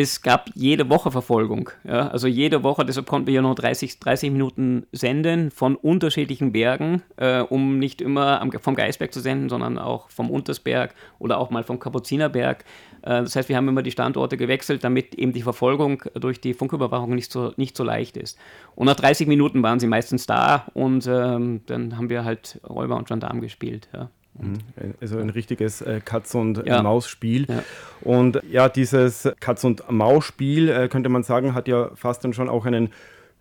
Es 0.00 0.22
gab 0.22 0.50
jede 0.54 0.88
Woche 0.90 1.10
Verfolgung. 1.10 1.70
Ja, 1.82 2.06
also 2.08 2.28
jede 2.28 2.62
Woche, 2.62 2.84
deshalb 2.84 3.08
konnten 3.08 3.26
wir 3.26 3.34
ja 3.34 3.42
nur 3.42 3.56
30, 3.56 3.98
30 3.98 4.30
Minuten 4.30 4.86
senden 4.92 5.50
von 5.50 5.74
unterschiedlichen 5.74 6.52
Bergen, 6.52 7.02
äh, 7.16 7.40
um 7.40 7.80
nicht 7.80 8.00
immer 8.00 8.40
am, 8.40 8.52
vom 8.52 8.76
Geisberg 8.76 9.12
zu 9.12 9.18
senden, 9.18 9.48
sondern 9.48 9.76
auch 9.76 10.08
vom 10.10 10.30
Untersberg 10.30 10.94
oder 11.18 11.38
auch 11.38 11.50
mal 11.50 11.64
vom 11.64 11.80
Kapuzinerberg. 11.80 12.64
Äh, 13.02 13.22
das 13.22 13.36
heißt, 13.36 13.48
wir 13.48 13.56
haben 13.56 13.68
immer 13.68 13.82
die 13.82 13.90
Standorte 13.90 14.36
gewechselt, 14.36 14.84
damit 14.84 15.14
eben 15.14 15.32
die 15.32 15.42
Verfolgung 15.42 16.02
durch 16.14 16.40
die 16.40 16.54
Funküberwachung 16.54 17.14
nicht 17.14 17.32
so, 17.32 17.52
nicht 17.56 17.76
so 17.76 17.84
leicht 17.84 18.16
ist. 18.16 18.38
Und 18.74 18.86
nach 18.86 18.96
30 18.96 19.26
Minuten 19.26 19.62
waren 19.62 19.80
sie 19.80 19.86
meistens 19.86 20.26
da 20.26 20.66
und 20.74 21.06
ähm, 21.06 21.60
dann 21.66 21.96
haben 21.96 22.10
wir 22.10 22.24
halt 22.24 22.60
Räuber 22.68 22.96
und 22.96 23.08
Gendarm 23.08 23.40
gespielt. 23.40 23.88
Ja. 23.92 24.10
Mhm. 24.38 24.58
Also 25.00 25.18
ein 25.18 25.30
richtiges 25.30 25.80
äh, 25.80 26.00
Katz- 26.04 26.34
und 26.34 26.64
ja. 26.66 26.82
Maus-Spiel. 26.82 27.46
Ja. 27.48 27.62
Und 28.02 28.40
ja, 28.50 28.68
dieses 28.68 29.28
Katz- 29.40 29.64
und 29.64 29.90
Maus-Spiel, 29.90 30.68
äh, 30.68 30.88
könnte 30.88 31.08
man 31.08 31.22
sagen, 31.22 31.54
hat 31.54 31.68
ja 31.68 31.90
fast 31.94 32.24
dann 32.24 32.32
schon 32.32 32.48
auch 32.48 32.66
einen 32.66 32.90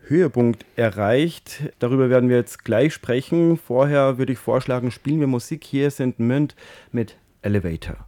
Höhepunkt 0.08 0.66
erreicht. 0.76 1.64
Darüber 1.80 2.10
werden 2.10 2.30
wir 2.30 2.38
jetzt 2.38 2.64
gleich 2.64 2.94
sprechen. 2.94 3.58
Vorher 3.58 4.18
würde 4.18 4.34
ich 4.34 4.40
vorschlagen, 4.40 4.92
spielen 4.92 5.20
wir 5.20 5.28
Musik. 5.28 5.64
Hier 5.64 5.92
sind 5.92 6.20
Münd 6.20 6.56
mit 6.92 7.18
Elevator. 7.42 8.08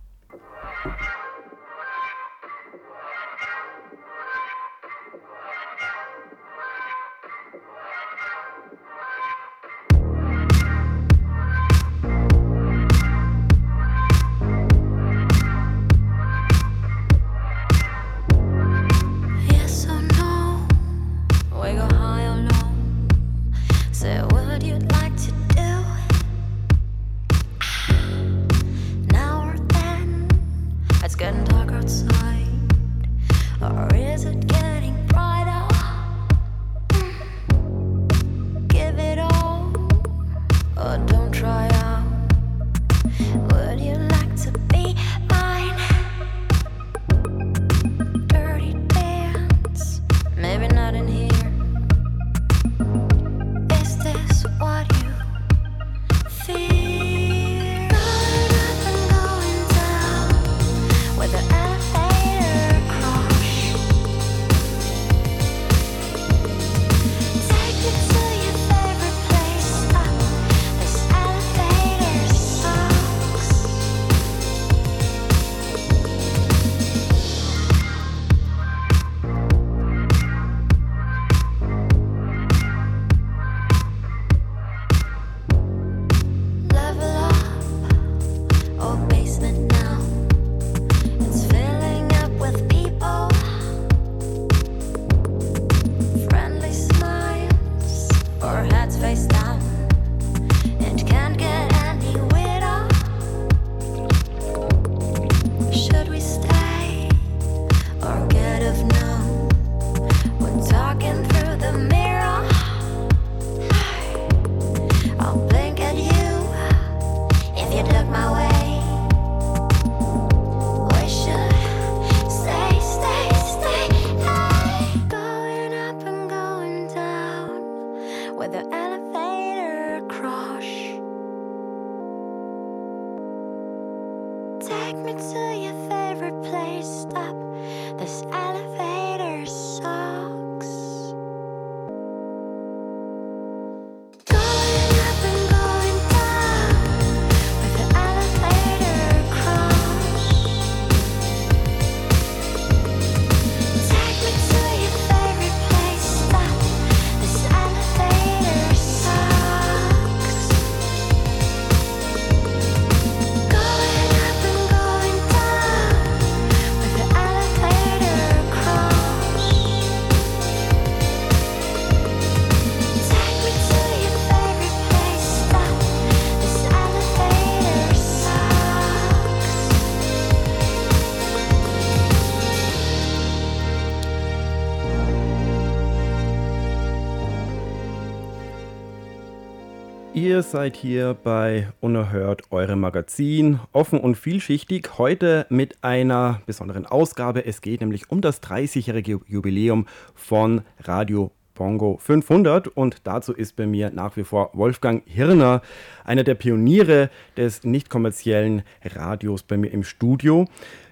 Seid 190.42 190.78
hier 190.78 191.18
bei 191.22 191.68
Unerhört, 191.82 192.44
eurem 192.50 192.80
Magazin, 192.80 193.60
offen 193.74 194.00
und 194.00 194.16
vielschichtig. 194.16 194.98
Heute 194.98 195.46
mit 195.50 195.84
einer 195.84 196.42
besonderen 196.46 196.86
Ausgabe. 196.86 197.46
Es 197.46 197.62
geht 197.62 197.82
nämlich 197.82 198.10
um 198.10 198.22
das 198.22 198.42
30-jährige 198.42 199.20
Jubiläum 199.28 199.86
von 200.16 200.62
Radio 200.80 201.32
Bongo 201.56 201.98
500 202.02 202.70
und 202.70 203.06
dazu 203.06 203.34
ist 203.34 203.58
bei 203.58 203.68
mir 203.68 203.92
nach 203.92 204.16
wie 204.16 204.24
vor 204.24 204.52
Wolfgang 204.54 205.04
Hirner, 205.06 205.62
einer 206.06 206.24
der 206.24 206.36
Pioniere 206.36 207.10
des 207.36 207.66
nicht 207.66 207.90
kommerziellen 207.90 208.64
Radios 208.84 209.44
bei 209.44 209.58
mir 209.58 209.72
im 209.72 209.84
Studio. 209.84 210.46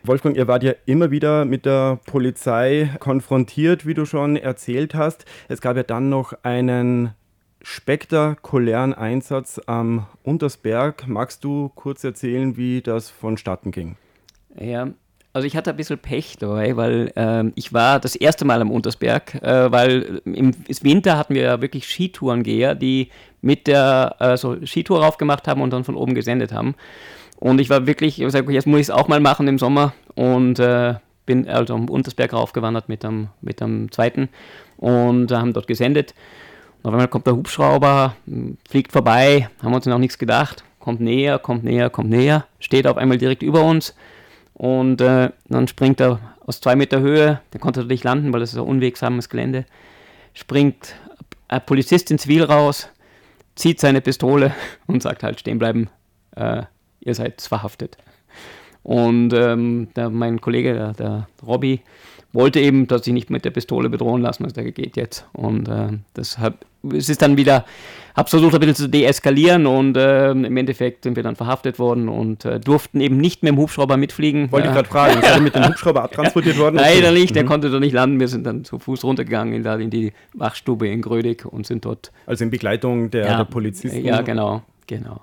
Wolfgang, 0.04 0.36
ihr 0.36 0.50
wart 0.50 0.64
ja 0.64 0.74
immer 0.86 1.10
wieder 1.10 1.46
mit 1.46 1.66
der 1.66 2.00
Polizei 2.06 2.92
konfrontiert, 3.00 3.88
wie 3.88 3.94
du 3.94 4.06
schon 4.06 4.36
erzählt 4.36 4.94
hast. 4.94 5.26
Es 5.48 5.62
gab 5.62 5.78
ja 5.78 5.84
dann 5.84 6.10
noch 6.10 6.34
einen 6.44 7.14
spektakulären 7.62 8.94
Einsatz 8.94 9.60
am 9.66 10.06
Untersberg. 10.24 11.08
Magst 11.08 11.44
du 11.44 11.70
kurz 11.76 12.04
erzählen, 12.04 12.58
wie 12.58 12.82
das 12.82 13.10
vonstatten 13.10 13.72
ging? 13.72 13.96
Ja, 14.60 14.90
also 15.34 15.46
ich 15.46 15.56
hatte 15.56 15.70
ein 15.70 15.78
bisschen 15.78 16.00
Pech 16.00 16.38
dabei, 16.40 16.76
weil 16.78 17.12
ähm, 17.16 17.54
ich 17.56 17.72
war 17.74 18.00
das 18.00 18.16
erste 18.16 18.44
Mal 18.44 18.60
am 18.62 18.72
Untersberg, 18.72 19.36
äh, 19.36 19.72
weil 19.72 20.22
im 20.26 20.52
Winter 20.82 21.18
hatten 21.18 21.36
wir 21.36 21.44
ja 21.44 21.62
wirklich 21.62 21.88
Skitourengeher, 21.88 22.74
die 22.74 23.10
mit 23.42 23.68
der 23.68 24.16
äh, 24.20 24.38
so 24.38 24.58
Skitour 24.66 25.04
raufgemacht 25.04 25.48
haben 25.48 25.62
und 25.62 25.72
dann 25.72 25.84
von 25.84 25.96
oben 25.96 26.16
gesendet 26.16 26.52
haben. 26.52 26.74
Und 27.40 27.62
ich 27.62 27.70
war 27.70 27.86
wirklich, 27.86 28.18
ich 28.18 28.24
hab 28.24 28.30
gesagt, 28.30 28.50
jetzt 28.50 28.66
muss 28.66 28.80
ich 28.80 28.88
es 28.88 28.90
auch 28.90 29.08
mal 29.08 29.20
machen 29.20 29.48
im 29.48 29.60
Sommer 29.60 29.94
und 30.16 30.58
äh, 30.58 30.96
bin 31.28 31.48
also 31.48 31.76
am 31.76 31.88
Untersberg 31.88 32.34
raufgewandert 32.34 32.90
mit 32.90 33.04
dem, 33.04 33.28
mit 33.42 33.62
dem 33.62 33.92
zweiten 33.92 34.30
und 34.78 35.32
haben 35.32 35.54
dort 35.54 35.68
gesendet. 35.68 36.16
Auf 36.88 36.94
einmal 36.94 37.10
kommt 37.10 37.28
der 37.28 37.36
Hubschrauber, 37.36 38.16
fliegt 38.66 38.94
vorbei, 38.94 39.50
haben 39.62 39.74
uns 39.74 39.86
noch 39.86 39.98
nichts 39.98 40.18
gedacht, 40.18 40.64
kommt 40.80 41.02
näher, 41.02 41.38
kommt 41.38 41.66
näher, 41.66 41.90
kommt 41.90 42.10
näher, 42.10 42.48
steht 42.62 42.88
auf 42.88 42.96
einmal 42.96 43.18
direkt 43.18 43.44
über 43.44 43.62
uns 43.62 43.94
und 44.54 45.02
äh, 45.02 45.32
dann 45.50 45.68
springt 45.68 46.00
er 46.00 46.22
aus 46.46 46.62
zwei 46.62 46.78
Meter 46.78 47.02
Höhe, 47.02 47.42
der 47.52 47.60
konnte 47.60 47.84
nicht 47.84 48.06
landen, 48.06 48.32
weil 48.32 48.40
das 48.40 48.54
ist 48.54 48.58
ein 48.58 48.64
unwegsames 48.64 49.28
Gelände, 49.28 49.66
springt 50.34 50.96
ein 51.50 51.66
Polizist 51.66 52.10
in 52.10 52.20
Zivil 52.20 52.46
raus, 52.46 52.88
zieht 53.56 53.82
seine 53.82 54.00
Pistole 54.00 54.56
und 54.88 55.04
sagt 55.04 55.24
halt 55.24 55.42
stehen 55.42 55.60
bleiben, 55.60 55.90
äh, 56.38 56.62
ihr 57.02 57.16
seid 57.16 57.42
verhaftet. 57.42 57.98
Und 58.84 59.34
ähm, 59.34 59.90
der, 59.94 60.10
mein 60.10 60.40
Kollege, 60.40 60.74
der, 60.74 60.94
der 60.94 61.28
Robby, 61.46 61.82
wollte 62.34 62.60
eben, 62.60 62.88
dass 62.88 63.08
ich 63.08 63.14
nicht 63.14 63.30
mit 63.30 63.46
der 63.46 63.52
Pistole 63.52 63.90
bedrohen 63.90 64.22
lassen, 64.22 64.44
also 64.44 64.54
der 64.56 64.72
geht 64.72 64.96
jetzt. 64.98 65.26
Und 65.34 65.68
äh, 65.68 65.90
deshalb 66.16 66.66
es 66.94 67.10
ist 67.10 67.22
dann 67.22 67.36
wieder, 67.36 67.66
habe 68.16 68.30
versucht 68.30 68.54
ein 68.54 68.60
bisschen 68.62 68.76
zu 68.76 68.88
deeskalieren 68.88 69.66
und 69.66 69.98
äh, 69.98 70.32
im 70.32 70.56
Endeffekt 70.56 71.04
sind 71.04 71.16
wir 71.18 71.24
dann 71.24 71.36
verhaftet 71.36 71.80
worden 71.80 72.08
und 72.08 72.46
äh, 72.46 72.60
durften 72.62 73.02
eben 73.02 73.18
nicht 73.18 73.44
mehr 73.44 73.52
im 73.52 73.58
Hubschrauber 73.58 73.98
mitfliegen. 73.98 74.52
Wollte 74.54 74.68
ich 74.70 74.76
Ja. 74.76 74.82
gerade 74.82 74.90
fragen, 74.90 75.22
seid 75.22 75.36
ihr 75.38 75.42
mit 75.42 75.56
dem 75.56 75.68
Hubschrauber 75.68 76.04
abtransportiert 76.04 76.58
worden? 76.58 76.76
Leider 76.78 77.12
nicht, 77.12 77.36
der 77.36 77.44
Mhm. 77.44 77.48
konnte 77.48 77.70
dort 77.70 77.82
nicht 77.82 77.92
landen. 77.94 78.20
Wir 78.22 78.28
sind 78.30 78.46
dann 78.46 78.64
zu 78.64 78.80
Fuß 78.80 79.04
runtergegangen 79.04 79.54
in, 79.54 79.64
da 79.64 79.76
in 79.76 79.90
die 79.90 80.14
Wachstube 80.34 80.88
in 80.88 81.02
Grödig 81.02 81.46
und 81.46 81.66
sind 81.68 81.84
dort. 81.84 82.12
Also 82.26 82.44
in 82.46 82.52
Begleitung 82.52 83.10
der, 83.12 83.36
der 83.38 83.44
Polizisten? 83.44 84.06
Ja, 84.06 84.22
genau, 84.22 84.62
genau. 84.86 85.22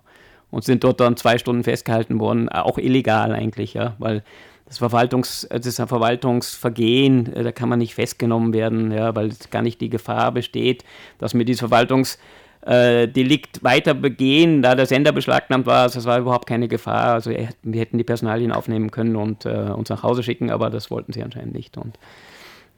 Und 0.50 0.64
sind 0.64 0.84
dort 0.84 1.00
dann 1.00 1.16
zwei 1.16 1.38
Stunden 1.38 1.64
festgehalten 1.64 2.20
worden, 2.20 2.48
auch 2.50 2.76
illegal 2.78 3.32
eigentlich, 3.32 3.72
ja, 3.74 3.94
weil 3.98 4.22
das 4.66 4.79
Verwaltungs, 4.79 5.46
das 5.50 5.66
ist 5.66 5.81
ein 5.81 5.88
Verwaltungsvergehen, 5.88 7.33
äh, 7.33 7.42
da 7.42 7.53
kann 7.53 7.68
man 7.68 7.79
nicht 7.79 7.94
festgenommen 7.94 8.53
werden, 8.53 8.90
ja, 8.92 9.14
weil 9.14 9.31
gar 9.50 9.62
nicht 9.62 9.81
die 9.81 9.90
Gefahr 9.90 10.33
besteht, 10.33 10.85
dass 11.18 11.35
wir 11.35 11.44
dieses 11.44 11.61
Verwaltungs 11.61 12.18
äh, 12.66 13.09
weiter 13.61 13.94
begehen, 13.94 14.62
da 14.62 14.74
der 14.74 14.87
Sender 14.87 15.12
beschlagnahmt 15.12 15.66
war, 15.66 15.83
also 15.83 15.98
es 15.98 16.07
war 16.07 16.18
überhaupt 16.18 16.46
keine 16.46 16.68
Gefahr. 16.68 17.14
Also 17.14 17.31
wir 17.31 17.81
hätten 17.81 17.98
die 17.98 18.05
Personalien 18.05 18.53
aufnehmen 18.53 18.90
können 18.90 19.16
und 19.16 19.44
äh, 19.44 19.50
uns 19.50 19.90
nach 19.90 20.03
Hause 20.03 20.22
schicken, 20.22 20.50
aber 20.50 20.70
das 20.70 20.90
wollten 20.90 21.12
sie 21.12 21.22
anscheinend 21.22 21.55
nicht. 21.55 21.77
Und 21.77 21.98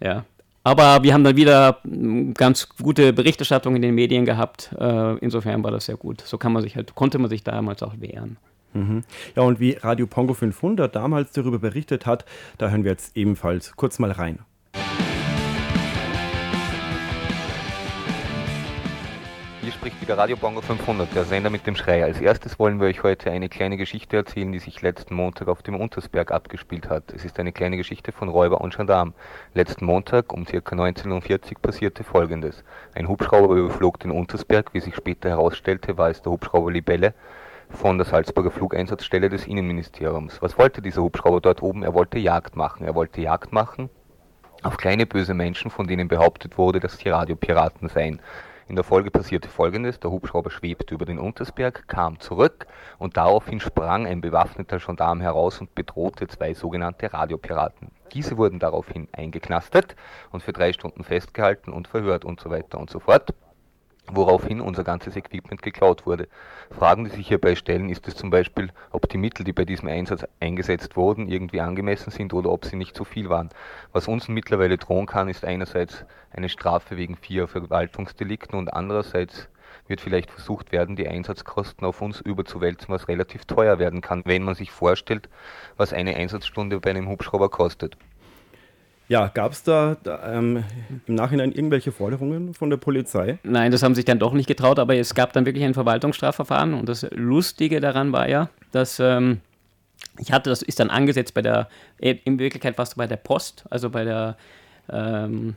ja. 0.03 0.25
Aber 0.64 1.05
wir 1.05 1.14
haben 1.14 1.22
dann 1.22 1.37
wieder 1.37 1.79
mm, 1.85 2.33
ganz 2.33 2.68
gute 2.68 3.12
Berichterstattung 3.12 3.77
in 3.77 3.83
den 3.83 3.94
Medien 3.94 4.25
gehabt. 4.25 4.75
Äh, 4.77 5.18
insofern 5.18 5.62
war 5.62 5.70
das 5.70 5.87
sehr 5.87 5.96
gut. 5.96 6.22
So 6.22 6.38
man 6.42 6.64
halt, 6.64 6.94
konnte 6.96 7.18
man 7.18 7.31
sich 7.31 7.44
damals 7.44 7.85
auch 7.85 7.94
wehren. 8.01 8.38
Mhm. 8.76 9.04
Ja, 9.34 9.42
und 9.42 9.58
wie 9.58 9.72
Radio 9.72 10.06
Pongo 10.06 10.34
500 10.34 10.94
damals 10.94 11.32
darüber 11.32 11.58
berichtet 11.58 12.04
hat, 12.04 12.26
da 12.58 12.68
hören 12.68 12.84
wir 12.84 12.90
jetzt 12.90 13.16
ebenfalls 13.16 13.74
kurz 13.76 13.98
mal 13.98 14.10
rein. 14.10 14.40
Hier 19.62 19.72
spricht 19.72 20.00
wieder 20.00 20.16
Radio 20.16 20.36
Pongo 20.36 20.60
500, 20.60 21.12
der 21.12 21.24
Sender 21.24 21.50
mit 21.50 21.66
dem 21.66 21.74
Schrei. 21.74 22.04
Als 22.04 22.20
erstes 22.20 22.60
wollen 22.60 22.78
wir 22.78 22.86
euch 22.86 23.02
heute 23.02 23.32
eine 23.32 23.48
kleine 23.48 23.76
Geschichte 23.76 24.16
erzählen, 24.16 24.52
die 24.52 24.60
sich 24.60 24.80
letzten 24.80 25.16
Montag 25.16 25.48
auf 25.48 25.60
dem 25.62 25.74
Untersberg 25.74 26.30
abgespielt 26.30 26.88
hat. 26.88 27.12
Es 27.12 27.24
ist 27.24 27.40
eine 27.40 27.50
kleine 27.50 27.76
Geschichte 27.76 28.12
von 28.12 28.28
Räuber 28.28 28.60
und 28.60 28.76
Gendarm. 28.76 29.12
Letzten 29.54 29.86
Montag 29.86 30.32
um 30.32 30.44
ca. 30.44 30.58
19.40 30.58 31.58
passierte 31.60 32.04
folgendes. 32.04 32.62
Ein 32.94 33.08
Hubschrauber 33.08 33.56
überflog 33.56 33.98
den 33.98 34.12
Untersberg. 34.12 34.72
Wie 34.72 34.78
sich 34.78 34.94
später 34.94 35.30
herausstellte, 35.30 35.98
war 35.98 36.10
es 36.10 36.22
der 36.22 36.30
Hubschrauber 36.30 36.70
Libelle, 36.70 37.12
von 37.70 37.98
der 37.98 38.07
Salzburger 38.07 38.50
Flugeinsatzstelle 38.50 39.29
des 39.29 39.46
Innenministeriums. 39.46 40.40
Was 40.42 40.59
wollte 40.59 40.83
dieser 40.83 41.02
Hubschrauber 41.02 41.40
dort 41.40 41.62
oben? 41.62 41.83
Er 41.83 41.94
wollte 41.94 42.18
Jagd 42.18 42.57
machen. 42.57 42.87
Er 42.87 42.94
wollte 42.94 43.20
Jagd 43.20 43.52
machen 43.52 43.90
auf 44.62 44.76
kleine 44.76 45.07
böse 45.07 45.35
Menschen, 45.35 45.70
von 45.70 45.87
denen 45.87 46.09
behauptet 46.09 46.59
wurde, 46.59 46.81
dass 46.81 46.98
sie 46.98 47.09
Radiopiraten 47.09 47.88
seien. 47.88 48.20
In 48.68 48.74
der 48.74 48.85
Folge 48.85 49.12
passierte 49.12 49.48
folgendes, 49.48 50.00
der 50.00 50.11
Hubschrauber 50.11 50.50
schwebte 50.50 50.92
über 50.92 51.05
den 51.05 51.20
Untersberg, 51.20 51.87
kam 51.87 52.18
zurück 52.18 52.66
und 52.98 53.16
daraufhin 53.16 53.61
sprang 53.61 54.07
ein 54.07 54.20
bewaffneter 54.20 54.79
Gendarm 54.79 55.20
heraus 55.20 55.61
und 55.61 55.76
bedrohte 55.76 56.26
zwei 56.26 56.52
sogenannte 56.52 57.12
Radiopiraten. 57.12 57.92
Diese 58.12 58.37
wurden 58.37 58.59
daraufhin 58.59 59.07
eingeknastet 59.12 59.94
und 60.33 60.42
für 60.42 60.52
drei 60.52 60.72
Stunden 60.72 61.05
festgehalten 61.05 61.72
und 61.72 61.87
verhört 61.87 62.24
und 62.24 62.40
so 62.40 62.50
weiter 62.50 62.79
und 62.79 62.90
so 62.90 62.98
fort 62.98 63.35
woraufhin 64.12 64.60
unser 64.60 64.84
ganzes 64.84 65.16
Equipment 65.16 65.62
geklaut 65.62 66.06
wurde. 66.06 66.28
Fragen, 66.70 67.04
die 67.04 67.10
sich 67.10 67.28
hierbei 67.28 67.54
stellen, 67.54 67.88
ist 67.88 68.06
es 68.08 68.14
zum 68.14 68.30
Beispiel, 68.30 68.70
ob 68.90 69.08
die 69.08 69.18
Mittel, 69.18 69.44
die 69.44 69.52
bei 69.52 69.64
diesem 69.64 69.88
Einsatz 69.88 70.26
eingesetzt 70.40 70.96
wurden, 70.96 71.28
irgendwie 71.28 71.60
angemessen 71.60 72.10
sind 72.10 72.32
oder 72.32 72.50
ob 72.50 72.64
sie 72.64 72.76
nicht 72.76 72.96
zu 72.96 73.04
viel 73.04 73.28
waren. 73.28 73.50
Was 73.92 74.08
uns 74.08 74.28
mittlerweile 74.28 74.78
drohen 74.78 75.06
kann, 75.06 75.28
ist 75.28 75.44
einerseits 75.44 76.04
eine 76.30 76.48
Strafe 76.48 76.96
wegen 76.96 77.16
vier 77.16 77.48
Verwaltungsdelikten 77.48 78.58
und 78.58 78.72
andererseits 78.72 79.48
wird 79.88 80.00
vielleicht 80.00 80.30
versucht 80.30 80.72
werden, 80.72 80.96
die 80.96 81.08
Einsatzkosten 81.08 81.86
auf 81.86 82.00
uns 82.02 82.20
überzuwälzen, 82.20 82.88
was 82.88 83.08
relativ 83.08 83.44
teuer 83.44 83.78
werden 83.78 84.00
kann, 84.00 84.22
wenn 84.24 84.42
man 84.42 84.54
sich 84.54 84.70
vorstellt, 84.70 85.28
was 85.76 85.92
eine 85.92 86.16
Einsatzstunde 86.16 86.80
bei 86.80 86.90
einem 86.90 87.08
Hubschrauber 87.08 87.48
kostet. 87.48 87.96
Ja, 89.08 89.28
gab 89.28 89.52
es 89.52 89.62
da, 89.62 89.96
da 90.02 90.34
ähm, 90.34 90.64
im 91.06 91.14
Nachhinein 91.14 91.52
irgendwelche 91.52 91.92
Forderungen 91.92 92.54
von 92.54 92.70
der 92.70 92.76
Polizei? 92.76 93.38
Nein, 93.44 93.70
das 93.70 93.82
haben 93.82 93.94
sich 93.94 94.04
dann 94.04 94.18
doch 94.18 94.32
nicht 94.32 94.48
getraut, 94.48 94.78
aber 94.80 94.96
es 94.96 95.14
gab 95.14 95.32
dann 95.32 95.46
wirklich 95.46 95.64
ein 95.64 95.74
Verwaltungsstrafverfahren 95.74 96.74
und 96.74 96.88
das 96.88 97.06
Lustige 97.12 97.80
daran 97.80 98.12
war 98.12 98.28
ja, 98.28 98.50
dass 98.72 98.98
ähm, 98.98 99.40
ich 100.18 100.32
hatte, 100.32 100.50
das 100.50 100.62
ist 100.62 100.80
dann 100.80 100.90
angesetzt 100.90 101.34
bei 101.34 101.42
der, 101.42 101.68
äh, 101.98 102.16
in 102.24 102.38
Wirklichkeit 102.38 102.76
fast 102.76 102.96
bei 102.96 103.06
der 103.06 103.16
Post, 103.16 103.64
also 103.70 103.90
bei 103.90 104.04
der, 104.04 104.36
ähm, 104.90 105.54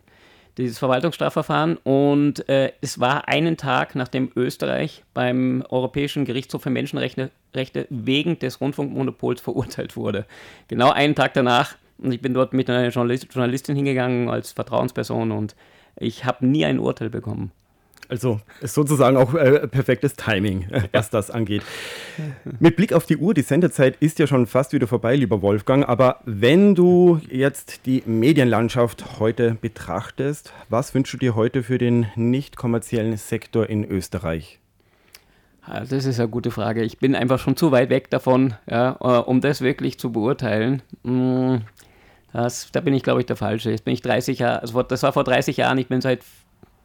dieses 0.58 0.78
Verwaltungsstrafverfahren 0.78 1.78
und 1.78 2.48
äh, 2.50 2.74
es 2.82 3.00
war 3.00 3.28
einen 3.28 3.58
Tag, 3.58 3.96
nachdem 3.96 4.32
Österreich 4.36 5.04
beim 5.14 5.64
Europäischen 5.70 6.26
Gerichtshof 6.26 6.64
für 6.64 6.70
Menschenrechte 6.70 7.32
Rechte 7.56 7.88
wegen 7.90 8.38
des 8.38 8.62
Rundfunkmonopols 8.62 9.42
verurteilt 9.42 9.96
wurde. 9.96 10.26
Genau 10.68 10.92
einen 10.92 11.16
Tag 11.16 11.34
danach 11.34 11.76
und 12.02 12.12
ich 12.12 12.22
bin 12.22 12.34
dort 12.34 12.54
mit 12.54 12.70
einer 12.70 12.90
Journalist, 12.90 13.28
Journalistin 13.32 13.76
hingegangen 13.76 14.30
als 14.30 14.52
Vertrauensperson 14.52 15.32
und 15.32 15.56
ich 15.98 16.26
habe 16.26 16.46
nie 16.46 16.66
ein 16.66 16.80
Urteil 16.80 17.10
bekommen. 17.10 17.52
Also 18.10 18.42
ist 18.60 18.74
sozusagen 18.74 19.18
auch 19.18 19.36
äh, 19.36 19.68
perfektes 19.68 20.16
Timing, 20.16 20.66
was 20.92 21.12
das 21.12 21.30
angeht. 21.30 21.62
Mit 22.60 22.76
Blick 22.76 22.92
auf 22.92 23.06
die 23.06 23.18
Uhr, 23.18 23.36
die 23.36 23.44
Sendezeit 23.44 23.98
ist 24.00 24.18
ja 24.18 24.26
schon 24.26 24.48
fast 24.48 24.74
wieder 24.74 24.88
vorbei, 24.88 25.16
lieber 25.16 25.44
Wolfgang. 25.44 25.88
Aber 25.88 26.20
wenn 26.26 26.74
du 26.74 27.22
jetzt 27.30 27.86
die 27.86 28.02
Medienlandschaft 28.08 29.20
heute 29.20 29.58
betrachtest, 29.62 30.52
was 30.70 30.96
wünschst 30.96 31.14
du 31.14 31.18
dir 31.18 31.36
heute 31.36 31.62
für 31.62 31.78
den 31.78 32.08
nicht 32.16 32.58
kommerziellen 32.58 33.16
Sektor 33.16 33.70
in 33.70 33.86
Österreich? 33.86 34.60
Das 35.68 35.92
ist 35.92 36.20
eine 36.20 36.30
gute 36.30 36.50
Frage. 36.50 36.82
Ich 36.82 36.98
bin 36.98 37.14
einfach 37.14 37.38
schon 37.38 37.56
zu 37.56 37.72
weit 37.72 37.92
weg 37.92 38.10
davon, 38.10 38.56
ja, 38.68 38.98
äh, 39.02 39.22
um 39.22 39.40
das 39.40 39.62
wirklich 39.62 40.00
zu 40.00 40.12
beurteilen. 40.12 40.82
Das, 42.34 42.72
da 42.72 42.82
bin 42.82 42.94
ich, 42.94 43.02
glaube 43.04 43.22
ich, 43.22 43.26
der 43.26 43.36
Falsche. 43.36 43.72
Jetzt 43.72 43.86
bin 43.86 43.94
ich 43.94 44.02
30 44.02 44.40
Jahre, 44.40 44.62
also 44.62 44.84
das 44.84 45.04
war 45.04 45.14
vor 45.14 45.24
30 45.24 45.56
Jahren, 45.58 45.78
ich 45.78 45.88
bin 45.88 46.02
seit 46.02 46.22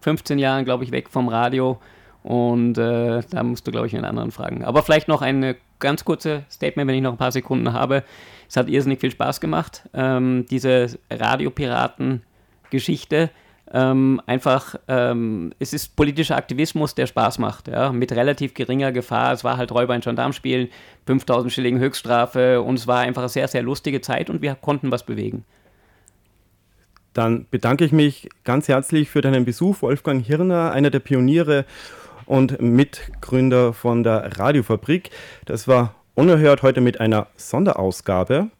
15 0.00 0.38
Jahren, 0.38 0.64
glaube 0.64 0.84
ich, 0.84 0.90
weg 0.90 1.10
vom 1.10 1.28
Radio. 1.28 1.78
Und 2.22 2.78
äh, 2.78 3.20
da 3.30 3.42
musst 3.42 3.66
du, 3.66 3.70
glaube 3.70 3.86
ich, 3.86 3.94
einen 3.94 4.06
anderen 4.06 4.30
fragen. 4.30 4.64
Aber 4.64 4.82
vielleicht 4.82 5.08
noch 5.08 5.20
ein 5.20 5.56
ganz 5.78 6.06
kurzes 6.06 6.42
Statement, 6.50 6.88
wenn 6.88 6.96
ich 6.96 7.02
noch 7.02 7.12
ein 7.12 7.18
paar 7.18 7.32
Sekunden 7.32 7.74
habe. 7.74 8.02
Es 8.48 8.56
hat 8.56 8.68
irrsinnig 8.68 9.00
viel 9.00 9.10
Spaß 9.10 9.40
gemacht, 9.40 9.86
ähm, 9.92 10.46
diese 10.50 10.98
Radiopiraten-Geschichte 11.10 13.28
ähm, 13.72 14.20
einfach, 14.26 14.76
ähm, 14.88 15.52
es 15.58 15.72
ist 15.72 15.96
politischer 15.96 16.36
Aktivismus, 16.36 16.94
der 16.94 17.06
Spaß 17.06 17.38
macht, 17.38 17.68
ja, 17.68 17.92
mit 17.92 18.12
relativ 18.12 18.54
geringer 18.54 18.92
Gefahr. 18.92 19.32
Es 19.32 19.42
war 19.42 19.56
halt 19.56 19.72
Räuber 19.72 19.94
in 19.94 20.00
Gendarmspielen, 20.00 20.68
5000 21.06 21.52
Schilling 21.52 21.78
Höchststrafe 21.78 22.60
und 22.60 22.78
es 22.78 22.86
war 22.86 23.00
einfach 23.00 23.22
eine 23.22 23.28
sehr, 23.28 23.48
sehr 23.48 23.62
lustige 23.62 24.00
Zeit 24.00 24.30
und 24.30 24.42
wir 24.42 24.54
konnten 24.54 24.90
was 24.90 25.04
bewegen. 25.04 25.44
Dann 27.14 27.46
bedanke 27.50 27.84
ich 27.84 27.92
mich 27.92 28.28
ganz 28.42 28.68
herzlich 28.68 29.08
für 29.08 29.20
deinen 29.20 29.44
Besuch, 29.44 29.82
Wolfgang 29.82 30.24
Hirner, 30.24 30.72
einer 30.72 30.90
der 30.90 30.98
Pioniere 30.98 31.64
und 32.26 32.60
Mitgründer 32.60 33.72
von 33.72 34.02
der 34.02 34.38
Radiofabrik. 34.38 35.10
Das 35.46 35.68
war 35.68 35.94
unerhört 36.14 36.62
heute 36.62 36.80
mit 36.80 37.00
einer 37.00 37.28
Sonderausgabe. 37.36 38.50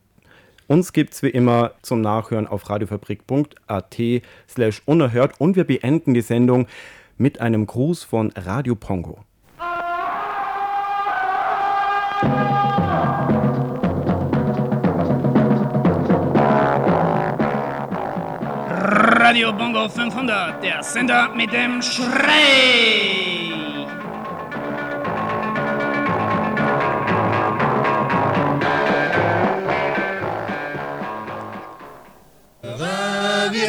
Uns 0.67 0.93
gibt 0.93 1.13
es 1.13 1.23
wie 1.23 1.29
immer 1.29 1.73
zum 1.83 2.01
Nachhören 2.01 2.47
auf 2.47 2.71
radiofabrik.at 2.71 3.97
slash 4.49 4.83
unerhört 4.87 5.35
und 5.39 5.57
wir 5.57 5.65
beenden 5.65 6.15
die 6.15 6.23
Sendung 6.23 6.67
mit 7.19 7.41
einem 7.41 7.67
Gruß 7.67 8.05
von 8.05 8.33
Radio 8.35 8.75
Pongo. 8.75 9.19
Radio 19.25 19.53
Bongo 19.53 19.89
500, 19.89 20.63
der 20.63 20.83
Sender 20.83 21.31
mit 21.35 21.53
dem 21.53 21.83
Schrei. 21.83 23.44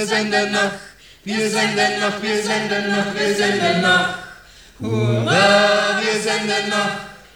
Wir 0.05 0.15
senden 0.17 0.51
noch, 0.51 0.71
wir 1.23 1.49
senden 1.49 1.99
noch, 1.99 2.21
wir 2.21 2.43
senden 2.43 2.91
noch, 2.91 3.15
wir 3.15 3.35
senden 3.35 3.81
noch. 3.81 4.09
Hurra, 4.79 5.99
wir 5.99 6.21
senden 6.21 6.69
noch, 6.69 6.91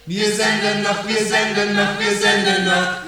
wir 0.06 0.32
senden 0.32 0.82
noch, 0.84 1.08
wir 1.08 1.24
senden 1.26 1.74
noch, 1.74 1.98
wir 1.98 2.16
senden 2.16 2.64
noch. 2.66 3.02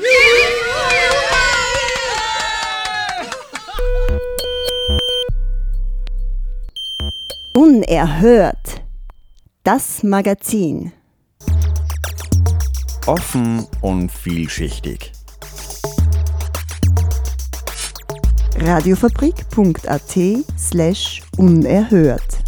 Unerhört. 7.54 8.82
Das 9.62 10.02
Magazin. 10.02 10.90
Offen 13.06 13.68
und 13.80 14.10
vielschichtig. 14.10 15.12
radiofabrik.at 18.56 20.18
slash 20.56 21.22
unerhört. 21.38 22.42